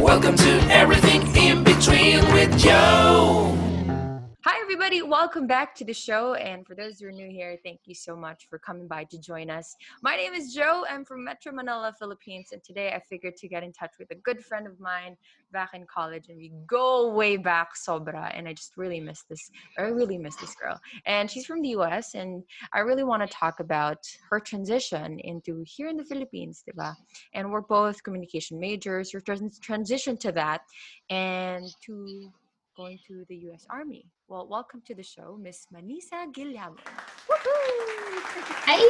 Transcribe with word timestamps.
Welcome 0.00 0.36
to 0.36 0.66
Everything 0.70 1.34
in 1.36 1.64
Between 1.64 2.24
with 2.32 2.56
Joe. 2.58 3.63
Everybody. 4.74 5.02
Welcome 5.02 5.46
back 5.46 5.72
to 5.76 5.84
the 5.84 5.94
show. 5.94 6.34
And 6.34 6.66
for 6.66 6.74
those 6.74 6.98
who 6.98 7.06
are 7.06 7.12
new 7.12 7.30
here, 7.30 7.56
thank 7.62 7.82
you 7.84 7.94
so 7.94 8.16
much 8.16 8.48
for 8.50 8.58
coming 8.58 8.88
by 8.88 9.04
to 9.04 9.20
join 9.20 9.48
us. 9.48 9.76
My 10.02 10.16
name 10.16 10.34
is 10.34 10.52
Joe. 10.52 10.84
I'm 10.90 11.04
from 11.04 11.22
Metro 11.22 11.52
Manila, 11.52 11.94
Philippines. 11.96 12.48
And 12.50 12.60
today 12.64 12.90
I 12.92 12.98
figured 12.98 13.36
to 13.36 13.46
get 13.46 13.62
in 13.62 13.72
touch 13.72 13.92
with 14.00 14.10
a 14.10 14.16
good 14.16 14.44
friend 14.44 14.66
of 14.66 14.80
mine 14.80 15.16
back 15.52 15.74
in 15.74 15.86
college. 15.86 16.28
And 16.28 16.38
we 16.38 16.50
go 16.66 17.08
way 17.08 17.36
back, 17.36 17.76
Sobra. 17.76 18.36
And 18.36 18.48
I 18.48 18.52
just 18.52 18.76
really 18.76 18.98
miss 18.98 19.22
this. 19.30 19.48
I 19.78 19.82
really 19.82 20.18
miss 20.18 20.34
this 20.34 20.56
girl. 20.56 20.80
And 21.06 21.30
she's 21.30 21.46
from 21.46 21.62
the 21.62 21.68
US. 21.78 22.16
And 22.16 22.42
I 22.72 22.80
really 22.80 23.04
want 23.04 23.22
to 23.22 23.28
talk 23.28 23.60
about 23.60 23.98
her 24.28 24.40
transition 24.40 25.20
into 25.20 25.62
here 25.68 25.86
in 25.86 25.96
the 25.96 26.04
Philippines, 26.04 26.64
diba? 26.68 26.96
And 27.32 27.52
we're 27.52 27.60
both 27.60 28.02
communication 28.02 28.58
majors. 28.58 29.12
Your 29.12 29.22
trans- 29.22 29.60
transition 29.60 30.16
to 30.16 30.32
that 30.32 30.62
and 31.10 31.64
to 31.86 32.32
going 32.76 32.98
to 33.06 33.24
the 33.28 33.36
U.S. 33.48 33.66
Army. 33.70 34.06
Well, 34.28 34.48
welcome 34.48 34.82
to 34.86 34.94
the 34.94 35.02
show, 35.02 35.38
Miss 35.40 35.66
Manisa 35.72 36.26
Guillamon. 36.32 36.78
Hi, 38.66 38.80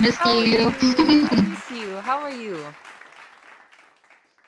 miss 0.00 0.16
How 0.16 0.38
are 0.38 0.44
you. 0.44 0.70
miss 0.70 1.70
you. 1.70 1.96
How 2.00 2.18
are 2.20 2.32
you? 2.34 2.58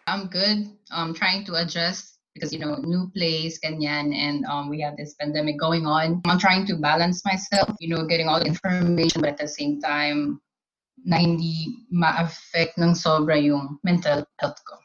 I'm 0.06 0.28
good. 0.28 0.68
Um, 0.90 1.14
trying 1.14 1.44
to 1.46 1.54
adjust 1.60 2.18
because 2.34 2.52
you 2.52 2.58
know 2.58 2.76
new 2.76 3.10
place, 3.14 3.60
ganyan, 3.60 4.14
and 4.14 4.44
um, 4.46 4.68
we 4.68 4.80
have 4.80 4.96
this 4.96 5.14
pandemic 5.14 5.58
going 5.58 5.86
on. 5.86 6.20
I'm 6.26 6.38
trying 6.38 6.66
to 6.66 6.76
balance 6.76 7.24
myself. 7.24 7.76
You 7.80 7.94
know, 7.94 8.06
getting 8.06 8.28
all 8.28 8.40
the 8.40 8.46
information, 8.46 9.20
but 9.20 9.30
at 9.30 9.38
the 9.38 9.48
same 9.48 9.80
time, 9.80 10.40
na 11.04 11.20
hindi 11.20 11.84
ma-affect 11.92 12.80
ng 12.80 12.96
sobra 12.96 13.36
yung 13.36 13.78
mental 13.84 14.24
health 14.40 14.60
ko. 14.64 14.83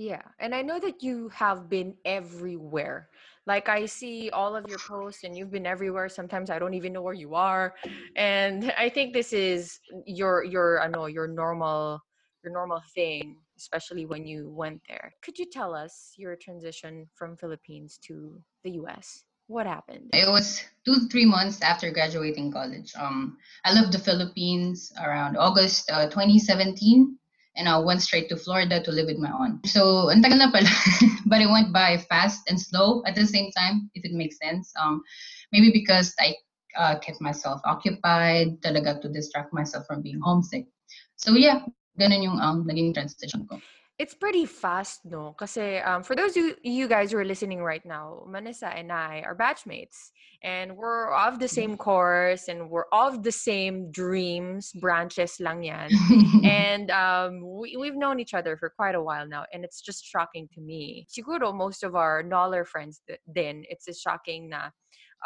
Yeah, 0.00 0.22
and 0.38 0.54
I 0.54 0.62
know 0.62 0.80
that 0.80 1.02
you 1.02 1.28
have 1.28 1.68
been 1.68 1.94
everywhere. 2.06 3.10
Like 3.46 3.68
I 3.68 3.84
see 3.84 4.30
all 4.30 4.56
of 4.56 4.66
your 4.66 4.78
posts 4.78 5.24
and 5.24 5.36
you've 5.36 5.50
been 5.50 5.66
everywhere. 5.66 6.08
Sometimes 6.08 6.48
I 6.48 6.58
don't 6.58 6.72
even 6.72 6.94
know 6.94 7.02
where 7.02 7.12
you 7.12 7.34
are. 7.34 7.74
And 8.16 8.72
I 8.78 8.88
think 8.88 9.12
this 9.12 9.34
is 9.34 9.78
your 10.06 10.42
your 10.42 10.80
I 10.80 10.86
know 10.88 11.04
your 11.04 11.28
normal 11.28 12.00
your 12.42 12.50
normal 12.50 12.80
thing, 12.94 13.36
especially 13.58 14.06
when 14.06 14.24
you 14.24 14.48
went 14.48 14.80
there. 14.88 15.12
Could 15.22 15.38
you 15.38 15.44
tell 15.44 15.74
us 15.74 16.14
your 16.16 16.34
transition 16.34 17.06
from 17.14 17.36
Philippines 17.36 17.98
to 18.06 18.40
the 18.64 18.70
US? 18.80 19.24
What 19.48 19.66
happened? 19.66 20.08
It 20.14 20.30
was 20.30 20.64
two 20.86 21.08
three 21.12 21.26
months 21.26 21.60
after 21.60 21.90
graduating 21.90 22.52
college. 22.52 22.90
Um, 22.98 23.36
I 23.66 23.74
left 23.74 23.92
the 23.92 23.98
Philippines 23.98 24.94
around 24.96 25.36
August 25.36 25.90
uh, 25.92 26.08
2017 26.08 27.18
and 27.56 27.68
I 27.68 27.78
went 27.78 28.02
straight 28.02 28.28
to 28.28 28.36
Florida 28.36 28.82
to 28.82 28.90
live 28.90 29.06
with 29.06 29.18
my 29.18 29.30
aunt. 29.30 29.66
So, 29.66 30.10
ang 30.10 30.22
na 30.22 30.50
pala. 30.50 30.70
but 31.26 31.40
it 31.40 31.50
went 31.50 31.72
by 31.72 31.98
fast 32.08 32.46
and 32.48 32.60
slow 32.60 33.02
at 33.06 33.14
the 33.14 33.26
same 33.26 33.50
time, 33.52 33.90
if 33.94 34.04
it 34.04 34.12
makes 34.12 34.38
sense. 34.38 34.72
Um, 34.80 35.02
maybe 35.52 35.70
because 35.72 36.14
I 36.20 36.34
uh, 36.78 36.98
kept 36.98 37.20
myself 37.20 37.60
occupied, 37.64 38.62
talaga 38.62 39.02
to 39.02 39.08
distract 39.08 39.52
myself 39.52 39.86
from 39.86 40.02
being 40.02 40.20
homesick. 40.22 40.66
So, 41.16 41.34
yeah, 41.34 41.66
ganun 41.98 42.22
yung 42.22 42.38
um, 42.38 42.64
naging 42.64 42.94
transition 42.94 43.46
ko. 43.50 43.58
It's 44.00 44.14
pretty 44.14 44.46
fast, 44.46 45.04
no? 45.04 45.36
Kasi 45.36 45.76
um, 45.84 46.02
for 46.02 46.16
those 46.16 46.32
of 46.32 46.56
you 46.64 46.88
guys 46.88 47.12
who 47.12 47.18
are 47.20 47.24
listening 47.24 47.60
right 47.60 47.84
now, 47.84 48.24
Manessa 48.24 48.72
and 48.72 48.88
I 48.88 49.20
are 49.28 49.36
batchmates. 49.36 50.16
And 50.40 50.72
we're 50.72 51.12
of 51.12 51.38
the 51.38 51.48
same 51.48 51.76
course 51.76 52.48
and 52.48 52.70
we're 52.70 52.88
of 52.96 53.22
the 53.22 53.30
same 53.30 53.92
dreams, 53.92 54.72
branches 54.72 55.36
lang 55.36 55.64
yan. 55.64 55.92
and 56.48 56.90
um, 56.90 57.44
we, 57.44 57.76
we've 57.76 57.94
known 57.94 58.20
each 58.20 58.32
other 58.32 58.56
for 58.56 58.72
quite 58.72 58.94
a 58.94 59.02
while 59.02 59.28
now. 59.28 59.44
And 59.52 59.68
it's 59.68 59.82
just 59.82 60.00
shocking 60.08 60.48
to 60.56 60.62
me. 60.62 61.04
Siguro, 61.12 61.52
most 61.52 61.84
of 61.84 61.94
our 61.94 62.24
Noller 62.24 62.64
friends 62.64 63.02
then, 63.28 63.68
it's 63.68 63.84
just 63.84 64.00
shocking 64.00 64.48
na 64.48 64.72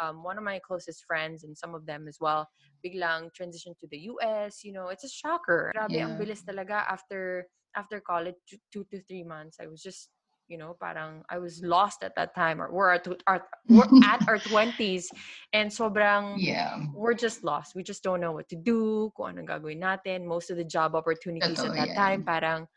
um, 0.03 0.21
one 0.21 0.37
of 0.37 0.43
my 0.43 0.59
closest 0.59 1.05
friends 1.07 1.45
and 1.45 1.57
some 1.57 1.73
of 1.75 1.85
them 1.85 2.09
as 2.09 2.17
well, 2.19 2.49
biglang 2.85 3.33
transition 3.33 3.73
to 3.79 3.87
the 3.87 4.11
US. 4.11 4.65
You 4.65 4.73
know, 4.73 4.89
it's 4.89 5.05
a 5.05 5.09
shocker. 5.09 5.71
Grabe, 5.73 6.03
ang 6.03 6.19
bilis 6.19 6.43
talaga 6.43 6.83
after 6.91 7.47
after 7.75 7.99
college, 7.99 8.35
two, 8.49 8.57
two 8.71 8.83
to 8.91 9.01
three 9.03 9.23
months, 9.23 9.57
I 9.61 9.67
was 9.67 9.81
just, 9.81 10.09
you 10.47 10.57
know, 10.57 10.75
parang 10.79 11.23
I 11.29 11.37
was 11.37 11.61
lost 11.63 12.03
at 12.03 12.15
that 12.15 12.35
time, 12.35 12.61
or 12.61 12.71
we're 12.71 12.93
at 12.93 13.07
our, 13.27 13.43
we're 13.67 13.89
at 14.05 14.27
our 14.27 14.37
twenties, 14.49 15.09
and 15.53 15.69
sobrang 15.69 16.35
yeah. 16.37 16.77
we're 16.93 17.13
just 17.13 17.43
lost. 17.43 17.75
We 17.75 17.83
just 17.83 18.03
don't 18.03 18.21
know 18.21 18.31
what 18.31 18.47
to 18.49 18.55
do, 18.55 19.11
kung 19.17 19.37
anong 19.37 19.49
gagawin 19.49 19.81
natin. 19.81 20.25
Most 20.25 20.49
of 20.49 20.57
the 20.57 20.63
job 20.65 20.95
opportunities 20.95 21.59
at 21.59 21.73
that 21.73 21.87
yan. 21.91 21.95
time, 21.95 22.23
parang, 22.23 22.67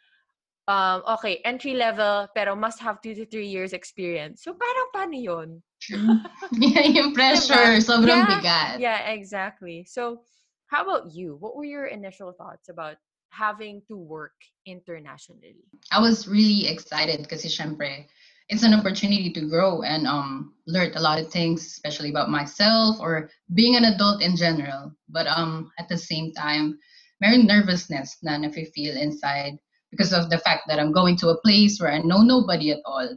um, 0.69 1.03
okay, 1.09 1.41
entry 1.45 1.75
level, 1.75 2.29
pero 2.35 2.57
must 2.57 2.81
have 2.81 3.01
two 3.01 3.15
to 3.15 3.27
three 3.27 3.49
years 3.49 3.73
experience. 3.73 4.45
So 4.45 4.57
parang 4.57 4.89
paano 4.95 5.17
yun? 5.17 5.63
True. 5.81 6.21
yeah, 6.53 6.85
yung 6.89 7.15
pressure, 7.17 7.81
sobrang 7.85 8.25
Yeah, 8.25 8.27
bigat. 8.27 8.81
Yeah, 8.81 9.01
exactly. 9.13 9.85
So, 9.89 10.23
how 10.69 10.85
about 10.85 11.13
you? 11.13 11.37
What 11.41 11.57
were 11.57 11.65
your 11.65 11.87
initial 11.87 12.33
thoughts 12.33 12.69
about 12.69 12.97
having 13.31 13.83
to 13.89 13.97
work 13.97 14.35
internationally? 14.67 15.57
I 15.91 16.01
was 16.01 16.29
really 16.29 16.67
excited 16.69 17.27
syempre, 17.29 18.07
it's 18.49 18.63
an 18.63 18.75
opportunity 18.75 19.31
to 19.33 19.49
grow 19.49 19.83
and 19.83 20.07
um 20.07 20.55
learn 20.67 20.93
a 20.97 21.01
lot 21.01 21.21
of 21.21 21.31
things, 21.31 21.67
especially 21.67 22.11
about 22.11 22.31
myself 22.31 22.97
or 23.01 23.31
being 23.55 23.77
an 23.77 23.85
adult 23.85 24.23
in 24.23 24.37
general. 24.37 24.93
But 25.09 25.27
um 25.27 25.71
at 25.79 25.89
the 25.89 25.99
same 25.99 26.33
time, 26.33 26.79
very 27.21 27.43
nervousness 27.43 28.17
na 28.23 28.39
nafe-feel 28.39 28.97
inside 28.97 29.59
because 29.91 30.13
of 30.13 30.31
the 30.31 30.39
fact 30.39 30.63
that 30.69 30.79
I'm 30.79 30.93
going 30.93 31.17
to 31.17 31.29
a 31.29 31.41
place 31.41 31.81
where 31.81 31.93
I 31.93 31.99
know 31.99 32.23
nobody 32.23 32.71
at 32.71 32.81
all. 32.85 33.09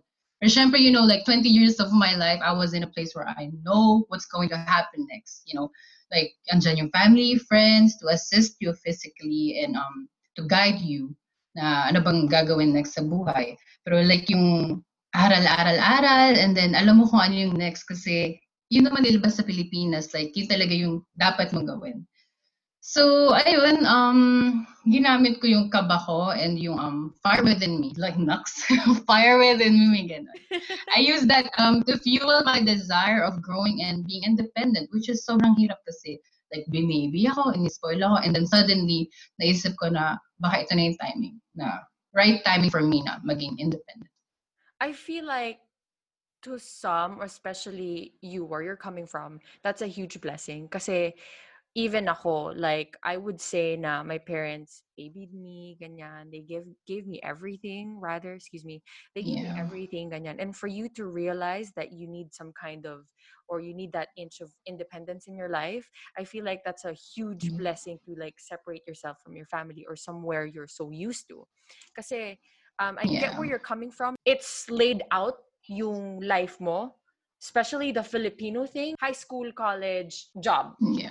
For 0.41 0.47
syempre, 0.49 0.79
you 0.79 0.91
know, 0.91 1.03
like 1.05 1.23
20 1.25 1.47
years 1.47 1.79
of 1.79 1.91
my 1.91 2.16
life, 2.16 2.39
I 2.43 2.51
was 2.53 2.73
in 2.73 2.83
a 2.83 2.89
place 2.89 3.13
where 3.13 3.28
I 3.28 3.51
know 3.63 4.05
what's 4.07 4.25
going 4.25 4.49
to 4.49 4.57
happen 4.57 5.05
next. 5.11 5.43
You 5.45 5.59
know, 5.59 5.69
like 6.11 6.35
andyan 6.51 6.85
yung 6.85 6.91
family, 6.94 7.39
friends 7.39 7.97
to 7.97 8.11
assist 8.11 8.59
you 8.59 8.75
physically 8.83 9.63
and 9.63 9.79
um 9.79 10.11
to 10.35 10.44
guide 10.47 10.79
you 10.79 11.11
na 11.55 11.91
ano 11.91 11.99
bang 12.03 12.27
gagawin 12.27 12.72
next 12.72 12.95
sa 12.95 13.03
buhay. 13.03 13.55
Pero 13.83 13.99
like 14.03 14.27
yung 14.31 14.79
aral-aral-aral 15.11 16.39
and 16.39 16.55
then 16.55 16.72
alam 16.72 16.99
mo 16.99 17.07
kung 17.07 17.19
ano 17.19 17.35
yung 17.35 17.55
next 17.59 17.83
kasi 17.83 18.39
yun 18.72 18.88
naman 18.88 19.03
nilabas 19.03 19.35
sa 19.35 19.44
Pilipinas, 19.44 20.16
like 20.16 20.31
yun 20.31 20.47
talaga 20.47 20.72
yung 20.72 21.03
dapat 21.19 21.51
mong 21.51 21.67
gawin. 21.67 22.07
So, 22.81 23.30
ayun, 23.38 23.86
um, 23.86 24.66
ginamit 24.90 25.38
ko 25.38 25.46
yung 25.46 25.69
kaba 25.69 26.02
ko 26.02 26.34
and 26.34 26.58
yung 26.58 26.81
um, 26.81 27.14
fire 27.22 27.46
within 27.46 27.78
me, 27.78 27.94
like 27.94 28.18
Nux, 28.18 28.66
fire 29.08 29.38
within 29.38 29.78
me, 29.94 30.09
ganun. 30.09 30.34
I 30.90 31.06
use 31.14 31.30
that 31.30 31.46
um, 31.62 31.86
to 31.86 32.02
fuel 32.02 32.41
my 32.41 32.58
desire 32.58 33.22
of 33.22 33.38
growing 33.38 33.86
and 33.86 34.02
being 34.09 34.25
independent, 34.25 34.90
which 34.90 35.14
is 35.14 35.22
sobrang 35.22 35.53
hirap 35.62 35.78
kasi. 35.86 36.18
Like, 36.50 36.66
binibi 36.74 37.30
ako, 37.30 37.53
in-spoil 37.53 38.02
ako, 38.02 38.25
and 38.25 38.36
then 38.36 38.50
suddenly, 38.50 39.08
naisip 39.38 39.78
ko 39.78 39.94
na, 39.94 40.18
baka 40.41 40.66
ito 40.66 40.74
na 40.74 40.90
yung 40.90 41.00
timing, 41.00 41.36
na 41.53 41.86
right 42.18 42.41
timing 42.44 42.74
for 42.74 42.81
me 42.81 43.06
na 43.06 43.22
maging 43.22 43.62
independent. 43.62 44.09
I 44.81 44.91
feel 44.91 45.30
like 45.30 45.62
to 46.44 46.58
some, 46.58 47.22
especially 47.22 48.18
you, 48.25 48.44
where 48.44 48.66
you're 48.66 48.75
coming 48.75 49.06
from, 49.06 49.40
that's 49.62 49.86
a 49.86 49.88
huge 49.88 50.20
blessing. 50.20 50.68
Kasi 50.68 51.14
even 51.76 52.08
ako, 52.09 52.52
like, 52.56 52.98
I 53.04 53.16
would 53.18 53.40
say 53.40 53.78
na 53.78 54.04
my 54.04 54.18
parents 54.18 54.84
babied 54.98 55.34
me, 55.34 55.78
ganyan. 55.82 56.32
They 56.32 56.42
give 56.44 56.68
gave 56.86 57.08
me 57.08 57.20
everything, 57.24 58.00
rather, 58.00 58.34
excuse 58.34 58.66
me. 58.66 58.84
They 59.16 59.24
gave 59.24 59.40
me 59.40 59.54
everything, 59.56 60.12
ganyan. 60.12 60.42
And 60.42 60.56
for 60.56 60.68
you 60.68 60.90
to 61.00 61.06
realize 61.08 61.72
that 61.80 61.94
you 61.94 62.08
need 62.08 62.34
some 62.34 62.52
kind 62.52 62.86
of, 62.86 63.08
or 63.48 63.59
you 63.62 63.74
need 63.74 63.94
that 63.94 64.09
inch 64.18 64.42
of 64.42 64.52
independence 64.68 65.28
in 65.28 65.36
your 65.36 65.50
life, 65.50 65.90
I 66.18 66.24
feel 66.26 66.44
like 66.44 66.62
that's 66.66 66.84
a 66.84 66.94
huge 66.94 67.52
Mhm. 67.52 67.58
blessing 67.58 68.00
to 68.06 68.16
like 68.20 68.40
separate 68.40 68.84
yourself 68.88 69.17
from 69.24 69.35
your 69.35 69.47
family 69.47 69.85
or 69.88 69.96
somewhere 69.96 70.46
you're 70.46 70.67
so 70.67 70.91
used 70.91 71.28
to. 71.29 71.47
Kasi 71.96 72.40
um, 72.79 72.97
I 73.00 73.08
get 73.08 73.35
where 73.38 73.47
you're 73.47 73.59
coming 73.64 73.91
from. 73.91 74.16
It's 74.26 74.70
laid 74.70 75.03
out 75.12 75.40
yung 75.67 76.20
life 76.22 76.59
mo, 76.59 76.96
especially 77.41 77.91
the 77.91 78.03
Filipino 78.03 78.66
thing, 78.66 78.96
high 79.00 79.16
school, 79.16 79.52
college, 79.53 80.28
job, 80.40 80.76
Yeah. 80.79 81.10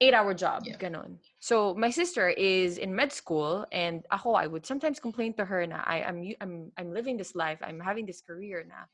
Eight 0.00 0.14
hour 0.14 0.34
job, 0.34 0.64
Yeah. 0.64 0.76
ganon. 0.76 1.16
So 1.40 1.74
my 1.74 1.90
sister 1.90 2.28
is 2.28 2.78
in 2.78 2.94
med 2.94 3.12
school 3.12 3.64
and 3.72 4.04
ako, 4.12 4.34
I 4.34 4.46
would 4.46 4.66
sometimes 4.66 5.00
complain 5.00 5.32
to 5.34 5.44
her 5.44 5.66
na 5.66 5.80
I, 5.86 6.02
I'm, 6.04 6.22
u- 6.22 6.36
I'm, 6.40 6.72
I'm 6.76 6.92
living 6.92 7.16
this 7.16 7.34
life, 7.34 7.58
I'm 7.62 7.80
having 7.80 8.04
this 8.06 8.20
career 8.20 8.64
na 8.68 8.84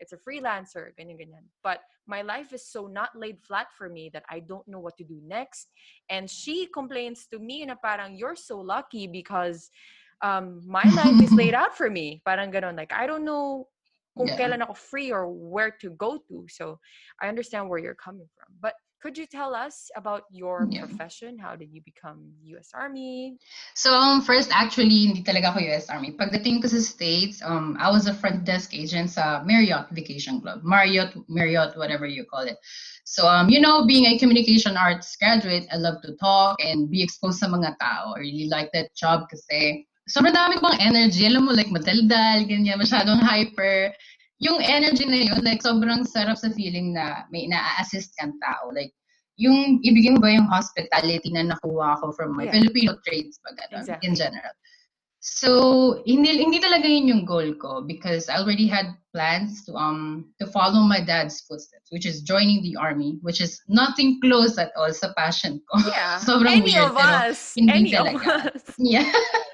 it's 0.00 0.12
a 0.12 0.16
freelancer, 0.18 0.94
ganyan, 0.98 1.18
ganyan. 1.18 1.46
But 1.62 1.80
my 2.06 2.22
life 2.22 2.52
is 2.52 2.64
so 2.66 2.86
not 2.86 3.10
laid 3.18 3.38
flat 3.42 3.66
for 3.76 3.88
me 3.88 4.10
that 4.14 4.24
I 4.30 4.40
don't 4.40 4.66
know 4.66 4.78
what 4.78 4.96
to 4.98 5.04
do 5.04 5.18
next. 5.26 5.68
And 6.08 6.30
she 6.30 6.66
complains 6.66 7.26
to 7.32 7.38
me 7.38 7.64
na 7.66 7.74
parang, 7.74 8.16
you're 8.16 8.36
so 8.36 8.58
lucky 8.58 9.06
because 9.06 9.70
um, 10.22 10.62
my 10.66 10.88
life 10.90 11.20
is 11.20 11.34
laid 11.34 11.54
out 11.62 11.76
for 11.76 11.90
me. 11.90 12.22
Parang 12.24 12.50
ganon. 12.52 12.76
Like, 12.76 12.92
I 12.92 13.06
don't 13.06 13.24
know 13.24 13.66
kung 14.16 14.26
Yeah. 14.28 14.38
kailan 14.38 14.62
ako 14.62 14.74
free 14.74 15.10
or 15.10 15.26
where 15.30 15.70
to 15.82 15.90
go 15.94 16.18
to. 16.30 16.46
So 16.50 16.78
I 17.22 17.28
understand 17.28 17.68
where 17.68 17.78
you're 17.78 17.98
coming 17.98 18.26
from. 18.34 18.54
But 18.60 18.74
could 19.00 19.16
you 19.16 19.26
tell 19.26 19.54
us 19.54 19.90
about 19.94 20.24
your 20.30 20.66
Yeah. 20.70 20.82
profession? 20.82 21.38
How 21.38 21.54
did 21.54 21.70
you 21.70 21.80
become 21.82 22.34
U.S. 22.54 22.70
Army? 22.74 23.38
So, 23.74 23.94
um, 23.94 24.22
first, 24.22 24.50
actually, 24.50 25.06
hindi 25.06 25.22
talaga 25.22 25.54
ako 25.54 25.62
US 25.70 25.86
Army. 25.88 26.12
Pagdating 26.18 26.62
ko 26.62 26.68
sa 26.68 26.82
States, 26.82 27.38
um, 27.42 27.78
I 27.78 27.90
was 27.90 28.10
a 28.10 28.14
front 28.14 28.42
desk 28.42 28.74
agent 28.74 29.10
sa 29.14 29.42
Marriott 29.46 29.86
Vacation 29.94 30.42
Club. 30.42 30.66
Marriott, 30.66 31.14
Marriott, 31.30 31.78
whatever 31.78 32.06
you 32.06 32.26
call 32.26 32.42
it. 32.42 32.58
So, 33.06 33.26
um, 33.30 33.48
you 33.48 33.62
know, 33.62 33.86
being 33.86 34.10
a 34.10 34.18
communication 34.18 34.76
arts 34.76 35.14
graduate, 35.16 35.70
I 35.70 35.78
love 35.78 36.02
to 36.02 36.18
talk 36.18 36.58
and 36.60 36.90
be 36.90 37.02
exposed 37.02 37.38
sa 37.38 37.46
mga 37.46 37.78
tao. 37.78 38.18
I 38.18 38.20
really 38.26 38.50
like 38.50 38.74
that 38.74 38.90
job 38.98 39.30
kasi 39.30 39.86
sobrang 40.10 40.34
dami 40.34 40.58
ko 40.58 40.72
bang 40.72 40.92
energy. 40.92 41.24
Alam 41.24 41.46
mo, 41.46 41.52
like, 41.54 41.70
madaldal, 41.70 42.44
ganyan, 42.50 42.82
masyadong 42.82 43.22
hyper. 43.22 43.94
Yung 44.38 44.62
energy 44.62 45.02
na 45.06 45.18
yun, 45.34 45.42
like, 45.42 45.62
sobrang 45.62 46.06
sarap 46.06 46.38
sa 46.38 46.50
feeling 46.54 46.94
na 46.94 47.26
may 47.34 47.50
na-assist 47.50 48.14
kang 48.18 48.38
tao. 48.38 48.70
Like, 48.70 48.94
yung 49.38 49.82
ibigay 49.82 50.14
mo 50.14 50.20
ba 50.22 50.34
yung 50.34 50.46
hospitality 50.50 51.30
na 51.30 51.54
nakuha 51.54 51.98
ko 52.02 52.10
from 52.14 52.34
my 52.38 52.46
Yeah. 52.46 52.54
Filipino 52.58 52.98
trades 53.06 53.38
pag 53.42 53.58
ano, 53.70 53.82
Exactly. 53.82 54.06
in 54.06 54.14
general. 54.14 54.54
So, 55.18 55.50
hindi, 56.06 56.38
hindi 56.38 56.62
talaga 56.62 56.86
yun 56.86 57.10
yung 57.10 57.24
goal 57.26 57.50
ko 57.58 57.82
because 57.82 58.30
I 58.30 58.38
already 58.38 58.70
had 58.70 58.94
plans 59.10 59.66
to 59.66 59.74
um 59.74 60.30
to 60.38 60.46
follow 60.46 60.78
my 60.86 61.02
dad's 61.02 61.42
footsteps, 61.42 61.90
which 61.90 62.06
is 62.06 62.22
joining 62.22 62.62
the 62.62 62.78
army, 62.78 63.18
which 63.26 63.42
is 63.42 63.58
nothing 63.66 64.22
close 64.22 64.58
at 64.62 64.70
all 64.78 64.94
sa 64.94 65.10
passion 65.18 65.58
ko. 65.66 65.82
Yeah, 65.90 66.18
Sobrang 66.22 66.62
any 66.62 66.70
weird, 66.78 66.86
of 66.86 66.96
us, 66.96 67.54
hindi 67.58 67.74
any 67.74 67.90
of 67.98 68.06
talaga. 68.06 68.54
us. 68.54 68.62
Yeah. 68.78 69.10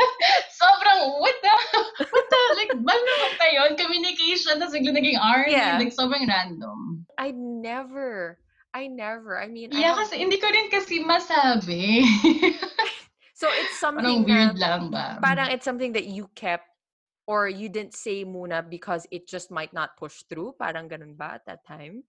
Sobrang, 0.65 1.21
what 1.21 1.37
the, 1.45 1.55
what 2.09 2.27
the, 2.27 2.41
like, 2.57 2.73
ba 2.81 2.95
naman 2.97 3.33
tayo? 3.37 3.61
Communication, 3.77 4.57
tapos 4.57 4.73
bigla 4.73 4.97
naging 4.97 5.21
army. 5.21 5.53
Yeah. 5.53 5.77
Like, 5.77 5.93
sobrang 5.93 6.25
random. 6.25 7.05
I 7.21 7.37
never, 7.37 8.41
I 8.73 8.89
never. 8.89 9.37
I 9.37 9.47
mean, 9.47 9.77
I 9.77 9.77
Yeah, 9.77 9.93
have- 9.93 10.09
kasi 10.09 10.17
hindi 10.25 10.41
ko 10.41 10.49
rin 10.49 10.73
kasi 10.73 11.05
masabi. 11.05 12.09
so 13.39 13.53
it's 13.53 13.77
something 13.77 14.25
Parang 14.25 14.25
na, 14.25 14.29
weird 14.33 14.57
lang 14.57 14.83
ba? 14.89 15.21
parang 15.21 15.53
it's 15.53 15.69
something 15.69 15.93
that 15.93 16.09
you 16.09 16.33
kept 16.33 16.65
or 17.29 17.49
you 17.49 17.69
didn't 17.69 17.95
say 17.95 18.25
muna 18.25 18.65
because 18.65 19.05
it 19.13 19.29
just 19.29 19.53
might 19.53 19.73
not 19.73 19.97
push 20.01 20.25
through. 20.29 20.57
Parang 20.57 20.89
ganun 20.89 21.13
ba 21.17 21.37
at 21.41 21.45
that 21.45 21.61
time? 21.69 22.05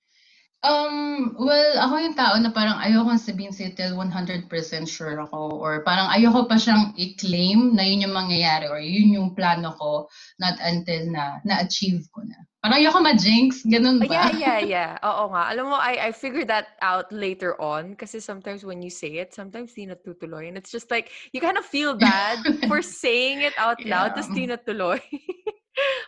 Um, 0.65 1.37
well, 1.37 1.77
ako 1.77 1.93
yung 2.01 2.17
tao 2.17 2.33
na 2.41 2.49
parang 2.49 2.81
ayoko 2.81 3.13
sabihin 3.21 3.53
sa'yo 3.53 3.77
till 3.77 3.93
100% 3.93 4.49
sure 4.89 5.21
ako 5.21 5.61
or 5.61 5.85
parang 5.85 6.09
ayoko 6.09 6.49
pa 6.49 6.57
siyang 6.57 6.89
i-claim 6.97 7.77
na 7.77 7.85
yun 7.85 8.09
yung 8.09 8.17
mangyayari 8.17 8.65
or 8.65 8.81
yun 8.81 9.13
yung 9.13 9.29
plano 9.37 9.77
ko 9.77 10.09
not 10.41 10.57
until 10.65 11.05
na 11.13 11.37
na-achieve 11.45 12.09
ko 12.09 12.25
na. 12.25 12.41
Parang 12.65 12.81
ayoko 12.81 12.97
ma-jinx, 12.97 13.61
ganun 13.69 14.01
ba? 14.01 14.09
yeah, 14.09 14.33
yeah, 14.33 14.59
yeah. 14.73 14.91
Oo 15.05 15.29
nga. 15.29 15.53
Alam 15.53 15.69
mo, 15.69 15.77
I, 15.77 16.09
I 16.09 16.11
figured 16.17 16.49
that 16.49 16.73
out 16.81 17.13
later 17.13 17.53
on 17.61 17.93
kasi 17.93 18.17
sometimes 18.17 18.65
when 18.65 18.81
you 18.81 18.89
say 18.89 19.21
it, 19.21 19.37
sometimes 19.37 19.77
di 19.77 19.85
natutuloy. 19.85 20.49
And 20.49 20.57
it's 20.57 20.73
just 20.73 20.89
like, 20.89 21.13
you 21.29 21.45
kind 21.45 21.61
of 21.61 21.65
feel 21.69 21.93
bad 21.93 22.41
for 22.65 22.81
saying 22.81 23.45
it 23.45 23.53
out 23.61 23.77
loud, 23.85 24.17
tapos 24.17 24.33
di 24.33 24.49
natuloy. 24.49 24.97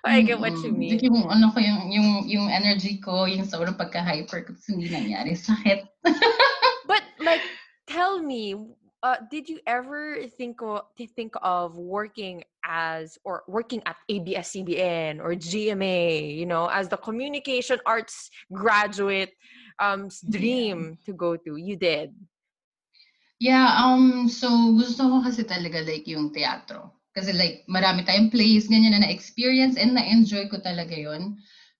I 0.03 0.21
get 0.21 0.39
what 0.39 0.53
you 0.61 0.71
mean. 0.71 0.93
Like 0.93 1.03
yung 1.03 1.25
ano 1.29 1.51
ko, 1.51 1.59
yung, 1.59 1.91
yung, 1.91 2.09
yung 2.27 2.47
energy 2.49 2.97
ko, 2.97 3.25
yung 3.25 3.45
sobrang 3.45 3.77
pagka-hyper 3.77 4.45
ko, 4.45 4.51
hindi 4.67 4.89
nangyari. 4.89 5.33
Sakit. 5.33 5.87
But 6.89 7.03
like, 7.19 7.41
tell 7.87 8.21
me, 8.21 8.55
uh, 9.03 9.17
did 9.29 9.49
you 9.49 9.59
ever 9.67 10.27
think 10.37 10.61
of 10.61 10.89
think 11.15 11.33
of 11.41 11.77
working 11.77 12.43
as 12.65 13.17
or 13.23 13.43
working 13.47 13.81
at 13.85 13.97
ABS-CBN 14.09 15.19
or 15.19 15.33
GMA? 15.35 16.35
You 16.35 16.45
know, 16.45 16.67
as 16.67 16.89
the 16.89 16.97
communication 16.97 17.79
arts 17.85 18.29
graduate 18.51 19.33
um 19.79 20.09
dream 20.29 20.97
to 21.05 21.13
go 21.13 21.37
to. 21.37 21.57
You 21.57 21.75
did. 21.75 22.13
Yeah, 23.37 23.69
um, 23.77 24.25
so 24.25 24.49
gusto 24.73 25.05
ko 25.05 25.21
kasi 25.21 25.45
talaga 25.45 25.85
like 25.85 26.09
yung 26.09 26.33
teatro. 26.33 26.96
Kasi 27.17 27.33
like 27.33 27.65
marami 27.65 28.05
tayong 28.05 28.29
plays, 28.29 28.69
ganyan 28.69 28.93
na 28.93 29.01
na-experience 29.01 29.73
and 29.73 29.97
na-enjoy 29.97 30.45
ko 30.53 30.61
talaga 30.61 30.93
yon. 30.93 31.33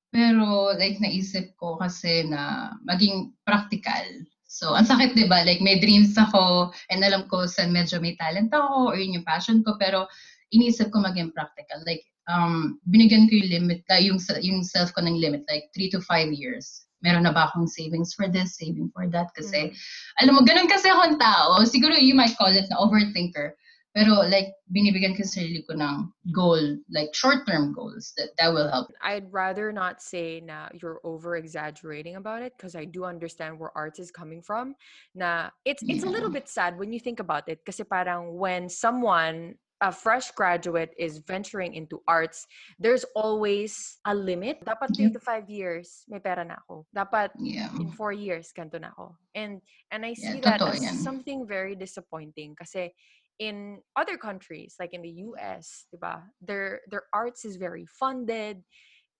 Pero 0.09 0.73
like 0.73 0.97
naisip 0.97 1.53
ko 1.61 1.77
kasi 1.77 2.25
na 2.25 2.73
maging 2.89 3.37
practical. 3.45 4.01
So, 4.49 4.73
ang 4.73 4.89
sakit 4.89 5.13
'di 5.13 5.29
ba? 5.29 5.45
Like 5.45 5.61
may 5.61 5.77
dreams 5.77 6.17
ako 6.17 6.73
and 6.89 7.05
alam 7.05 7.29
ko 7.29 7.45
sa 7.45 7.69
medyo 7.69 8.01
may 8.01 8.17
talent 8.17 8.49
ako 8.49 8.89
or 8.89 8.97
yun 8.97 9.21
yung 9.21 9.27
passion 9.29 9.61
ko 9.61 9.77
pero 9.77 10.09
iniisip 10.49 10.89
ko 10.89 11.05
maging 11.05 11.29
practical. 11.37 11.85
Like 11.85 12.01
um 12.25 12.81
binigyan 12.89 13.29
ko 13.29 13.37
yung 13.37 13.51
limit, 13.53 13.85
uh, 13.93 14.01
yung 14.01 14.17
yung 14.41 14.65
self 14.65 14.89
ko 14.97 15.05
ng 15.05 15.21
limit 15.21 15.45
like 15.45 15.69
3 15.77 15.93
to 15.93 16.01
5 16.01 16.33
years. 16.33 16.89
Meron 17.05 17.29
na 17.29 17.35
ba 17.35 17.45
akong 17.45 17.69
savings 17.69 18.17
for 18.17 18.25
this, 18.25 18.57
saving 18.57 18.89
for 18.89 19.05
that 19.13 19.29
kasi 19.37 19.69
alam 20.17 20.33
mo, 20.33 20.41
ganun 20.41 20.65
kasi 20.65 20.89
akong 20.89 21.21
tao. 21.21 21.61
Siguro 21.61 21.93
you 21.93 22.17
might 22.17 22.33
call 22.41 22.49
it 22.49 22.65
na 22.73 22.81
overthinker. 22.81 23.53
Pero 23.97 24.21
like, 24.29 24.53
binibigyan 24.69 25.17
ko 25.17 25.25
sa 25.25 25.41
sarili 25.41 25.65
ko 25.65 25.73
ng 25.73 26.13
goal, 26.29 26.61
like 26.93 27.09
short-term 27.17 27.73
goals 27.73 28.13
that 28.13 28.29
that 28.37 28.53
will 28.53 28.69
help. 28.69 28.93
I'd 29.01 29.25
rather 29.33 29.73
not 29.73 30.05
say 30.05 30.37
na 30.37 30.69
you're 30.69 31.01
over 31.01 31.33
exaggerating 31.33 32.13
about 32.13 32.45
it 32.45 32.53
because 32.53 32.77
I 32.77 32.85
do 32.85 33.09
understand 33.09 33.57
where 33.57 33.73
art 33.73 33.97
is 33.97 34.13
coming 34.13 34.45
from. 34.45 34.77
Na 35.17 35.49
it's 35.65 35.81
it's 35.89 36.05
a 36.05 36.11
little 36.13 36.29
bit 36.29 36.45
sad 36.45 36.77
when 36.77 36.93
you 36.93 37.01
think 37.01 37.17
about 37.17 37.49
it 37.49 37.65
kasi 37.65 37.81
parang 37.81 38.37
when 38.37 38.69
someone 38.69 39.57
a 39.81 39.89
fresh 39.93 40.29
graduate 40.33 40.93
is 40.97 41.21
venturing 41.25 41.73
into 41.73 42.01
arts, 42.09 42.45
there's 42.77 43.05
always 43.13 43.73
a 44.05 44.13
limit. 44.13 44.57
Dapat 44.65 44.93
three 44.93 45.13
to 45.13 45.21
five 45.21 45.49
years, 45.49 46.05
may 46.09 46.17
pera 46.21 46.45
na 46.45 46.61
ako. 46.65 46.85
Dapat 46.93 47.33
Yeah. 47.41 47.69
in 47.81 47.89
four 47.93 48.13
years, 48.13 48.49
ganito 48.53 48.77
na 48.81 48.93
ako. 48.93 49.17
And 49.33 49.61
and 49.89 50.05
I 50.05 50.13
Yeah, 50.17 50.37
see 50.37 50.41
that 50.45 50.61
as 50.65 50.81
yan. 50.85 50.97
something 51.01 51.45
very 51.49 51.73
disappointing 51.77 52.57
kasi 52.57 52.89
in 53.39 53.79
other 53.95 54.17
countries 54.17 54.75
like 54.79 54.93
in 54.93 55.01
the 55.01 55.13
mm-hmm. 55.13 55.37
US, 55.37 55.85
'di 55.91 55.97
ba? 56.01 56.23
Their 56.41 56.81
their 56.89 57.05
arts 57.13 57.45
is 57.45 57.57
very 57.57 57.85
funded. 57.85 58.61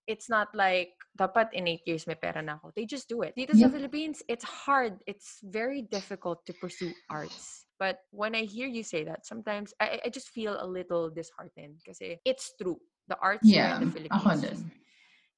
It's 0.07 0.31
not 0.31 0.47
like 0.55 0.95
dapat 1.19 1.51
in 1.51 1.67
eight 1.67 1.83
years 1.83 2.07
may 2.07 2.15
pera 2.15 2.39
na 2.39 2.55
ako. 2.55 2.71
They 2.71 2.87
just 2.87 3.11
do 3.11 3.27
it. 3.27 3.35
Dito 3.35 3.51
sa 3.51 3.67
Yep. 3.67 3.75
Philippines, 3.75 4.23
it's 4.31 4.47
hard. 4.47 5.03
It's 5.03 5.43
very 5.43 5.83
difficult 5.83 6.47
to 6.47 6.55
pursue 6.63 6.95
arts. 7.11 7.67
But 7.75 7.99
when 8.15 8.31
I 8.31 8.47
hear 8.47 8.71
you 8.71 8.87
say 8.87 9.03
that, 9.03 9.27
sometimes 9.27 9.75
I, 9.83 9.99
I 10.05 10.09
just 10.09 10.31
feel 10.31 10.55
a 10.55 10.65
little 10.65 11.11
disheartened 11.11 11.83
kasi 11.83 12.23
it's 12.23 12.55
true. 12.55 12.79
The 13.11 13.19
arts 13.19 13.43
Yeah, 13.43 13.75
in 13.77 13.91
the 13.91 13.91
Philippines, 13.91 14.63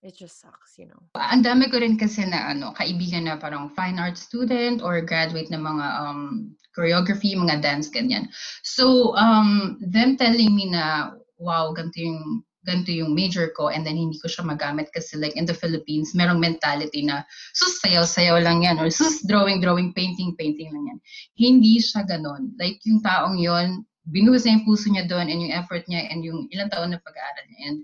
it 0.01 0.15
just 0.15 0.39
sucks, 0.39 0.79
you 0.79 0.87
know. 0.87 0.99
Ang 1.19 1.43
dami 1.43 1.67
ko 1.67 1.79
rin 1.79 1.99
kasi 1.99 2.23
na 2.23 2.55
ano, 2.55 2.71
kaibigan 2.71 3.27
na 3.27 3.35
parang 3.35 3.71
fine 3.75 3.99
art 3.99 4.15
student 4.15 4.79
or 4.79 5.01
graduate 5.03 5.51
ng 5.51 5.59
mga 5.59 5.85
um, 5.99 6.55
choreography, 6.71 7.35
mga 7.35 7.59
dance, 7.59 7.91
ganyan. 7.91 8.31
So, 8.63 9.15
um, 9.19 9.77
them 9.83 10.15
telling 10.15 10.55
me 10.55 10.71
na, 10.71 11.11
wow, 11.35 11.75
ganito 11.75 11.99
yung, 11.99 12.43
ganito 12.63 12.91
yung 12.91 13.15
major 13.15 13.51
ko 13.55 13.71
and 13.71 13.83
then 13.83 13.95
hindi 13.95 14.19
ko 14.19 14.27
siya 14.27 14.45
magamit 14.45 14.91
kasi 14.95 15.15
like 15.19 15.35
in 15.35 15.47
the 15.47 15.55
Philippines, 15.55 16.15
merong 16.15 16.39
mentality 16.39 17.03
na, 17.03 17.27
sus, 17.51 17.79
sayaw-sayaw 17.83 18.39
lang 18.39 18.63
yan 18.63 18.79
or 18.79 18.87
sus, 18.87 19.19
drawing, 19.27 19.59
drawing, 19.59 19.91
painting, 19.91 20.31
painting 20.39 20.71
lang 20.71 20.95
yan. 20.95 20.99
Hindi 21.35 21.83
siya 21.83 22.07
ganon. 22.07 22.55
Like 22.55 22.79
yung 22.87 23.03
taong 23.03 23.35
yon 23.35 23.83
binuhos 24.09 24.43
niya 24.43 24.59
yung 24.59 24.65
puso 24.65 24.89
niya 24.89 25.05
doon 25.05 25.29
and 25.29 25.39
yung 25.45 25.53
effort 25.53 25.85
niya 25.85 26.09
and 26.09 26.25
yung 26.25 26.49
ilang 26.49 26.69
taon 26.73 26.91
na 26.91 26.99
pag-aaral 26.99 27.45
niya. 27.49 27.59
And 27.69 27.77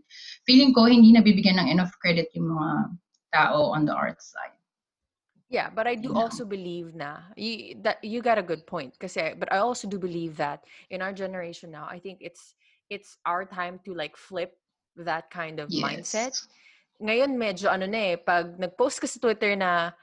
feeling 0.43 0.73
ko 0.73 0.89
hindi 0.89 1.13
nabibigyan 1.13 1.61
ng 1.61 1.69
enough 1.69 1.93
credit 2.01 2.33
yung 2.33 2.51
mga 2.51 2.97
tao 3.31 3.71
on 3.71 3.85
the 3.85 3.93
art 3.93 4.19
side. 4.21 4.57
Yeah, 5.47 5.69
but 5.69 5.85
I 5.85 5.93
do 5.93 6.09
Yeah. 6.09 6.25
also 6.25 6.43
believe 6.43 6.97
na 6.97 7.29
you, 7.37 7.77
that 7.85 8.01
you 8.01 8.19
got 8.25 8.41
a 8.41 8.45
good 8.45 8.65
point. 8.65 8.97
Kasi, 8.97 9.37
but 9.37 9.47
I 9.53 9.61
also 9.61 9.85
do 9.85 10.01
believe 10.01 10.35
that 10.41 10.65
in 10.89 11.05
our 11.05 11.13
generation 11.13 11.69
now, 11.69 11.85
I 11.85 12.01
think 12.01 12.19
it's 12.19 12.57
it's 12.89 13.17
our 13.25 13.45
time 13.45 13.81
to 13.85 13.93
like 13.93 14.17
flip 14.17 14.57
that 14.97 15.29
kind 15.29 15.61
of 15.61 15.69
mindset. 15.69 16.33
Yes. 16.33 16.47
Ngayon 17.01 17.31
medyo 17.37 17.67
ano 17.69 17.85
na 17.85 18.13
eh, 18.13 18.15
pag 18.17 18.57
nag-post 18.57 19.01
ka 19.01 19.07
sa 19.07 19.21
Twitter 19.21 19.53
na 19.53 19.93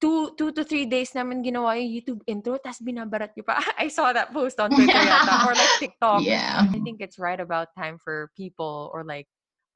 two, 0.00 0.34
two 0.38 0.52
to 0.52 0.64
three 0.64 0.86
days 0.86 1.14
namin 1.14 1.42
ginawa 1.42 1.74
yung 1.78 1.90
YouTube 1.90 2.20
intro, 2.26 2.58
tas 2.58 2.78
binabarat 2.78 3.34
niyo 3.34 3.46
pa. 3.46 3.58
I 3.78 3.88
saw 3.88 4.12
that 4.12 4.32
post 4.32 4.58
on 4.60 4.70
Twitter 4.70 4.94
or 5.46 5.54
like 5.54 5.74
TikTok. 5.78 6.22
Yeah. 6.22 6.66
I 6.66 6.78
think 6.80 7.00
it's 7.00 7.18
right 7.18 7.38
about 7.38 7.74
time 7.74 7.98
for 7.98 8.30
people 8.36 8.90
or 8.94 9.04
like 9.04 9.26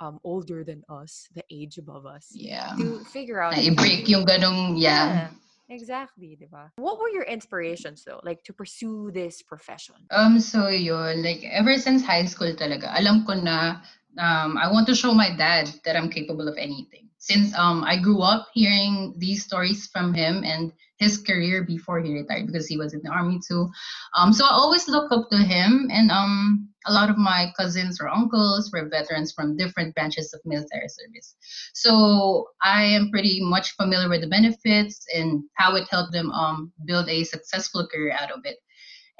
um 0.00 0.18
older 0.24 0.64
than 0.64 0.82
us, 0.90 1.28
the 1.34 1.42
age 1.50 1.78
above 1.78 2.06
us, 2.06 2.30
Yeah. 2.34 2.74
to 2.78 3.02
figure 3.10 3.42
out 3.42 3.54
i-break 3.54 4.08
yung 4.10 4.26
ganong, 4.26 4.74
yeah. 4.78 5.30
exactly, 5.70 6.36
diba? 6.36 6.70
What 6.76 6.98
were 6.98 7.08
your 7.08 7.22
inspirations 7.24 8.02
though, 8.04 8.20
like 8.26 8.42
to 8.44 8.52
pursue 8.52 9.10
this 9.14 9.42
profession? 9.42 9.96
Um, 10.10 10.38
so 10.42 10.68
yun, 10.68 11.22
like 11.22 11.46
ever 11.46 11.78
since 11.78 12.02
high 12.02 12.26
school 12.26 12.50
talaga, 12.54 12.90
alam 12.98 13.24
ko 13.24 13.34
na 13.38 13.80
um, 14.18 14.58
I 14.58 14.68
want 14.70 14.86
to 14.88 14.94
show 14.94 15.14
my 15.14 15.30
dad 15.34 15.70
that 15.84 15.96
I'm 15.96 16.10
capable 16.10 16.48
of 16.48 16.58
anything. 16.58 17.08
Since 17.22 17.54
um, 17.54 17.84
I 17.84 18.02
grew 18.02 18.20
up 18.20 18.48
hearing 18.52 19.14
these 19.16 19.44
stories 19.44 19.86
from 19.86 20.12
him 20.12 20.42
and 20.42 20.72
his 20.98 21.18
career 21.18 21.62
before 21.62 22.02
he 22.02 22.12
retired 22.12 22.48
because 22.48 22.66
he 22.66 22.76
was 22.76 22.94
in 22.94 23.00
the 23.04 23.10
army 23.10 23.38
too. 23.46 23.70
Um, 24.18 24.32
so 24.32 24.44
I 24.44 24.50
always 24.50 24.88
look 24.88 25.06
up 25.12 25.30
to 25.30 25.38
him, 25.38 25.86
and 25.92 26.10
um, 26.10 26.68
a 26.84 26.92
lot 26.92 27.10
of 27.10 27.16
my 27.16 27.52
cousins 27.56 28.00
or 28.00 28.08
uncles 28.08 28.72
were 28.72 28.88
veterans 28.90 29.30
from 29.30 29.56
different 29.56 29.94
branches 29.94 30.34
of 30.34 30.40
military 30.44 30.88
service. 30.88 31.36
So 31.74 32.48
I 32.60 32.82
am 32.82 33.10
pretty 33.10 33.38
much 33.40 33.70
familiar 33.78 34.08
with 34.08 34.22
the 34.22 34.26
benefits 34.26 35.06
and 35.14 35.44
how 35.54 35.76
it 35.76 35.86
helped 35.90 36.12
them 36.12 36.32
um, 36.32 36.72
build 36.86 37.08
a 37.08 37.22
successful 37.22 37.86
career 37.86 38.16
out 38.18 38.32
of 38.32 38.40
it. 38.42 38.58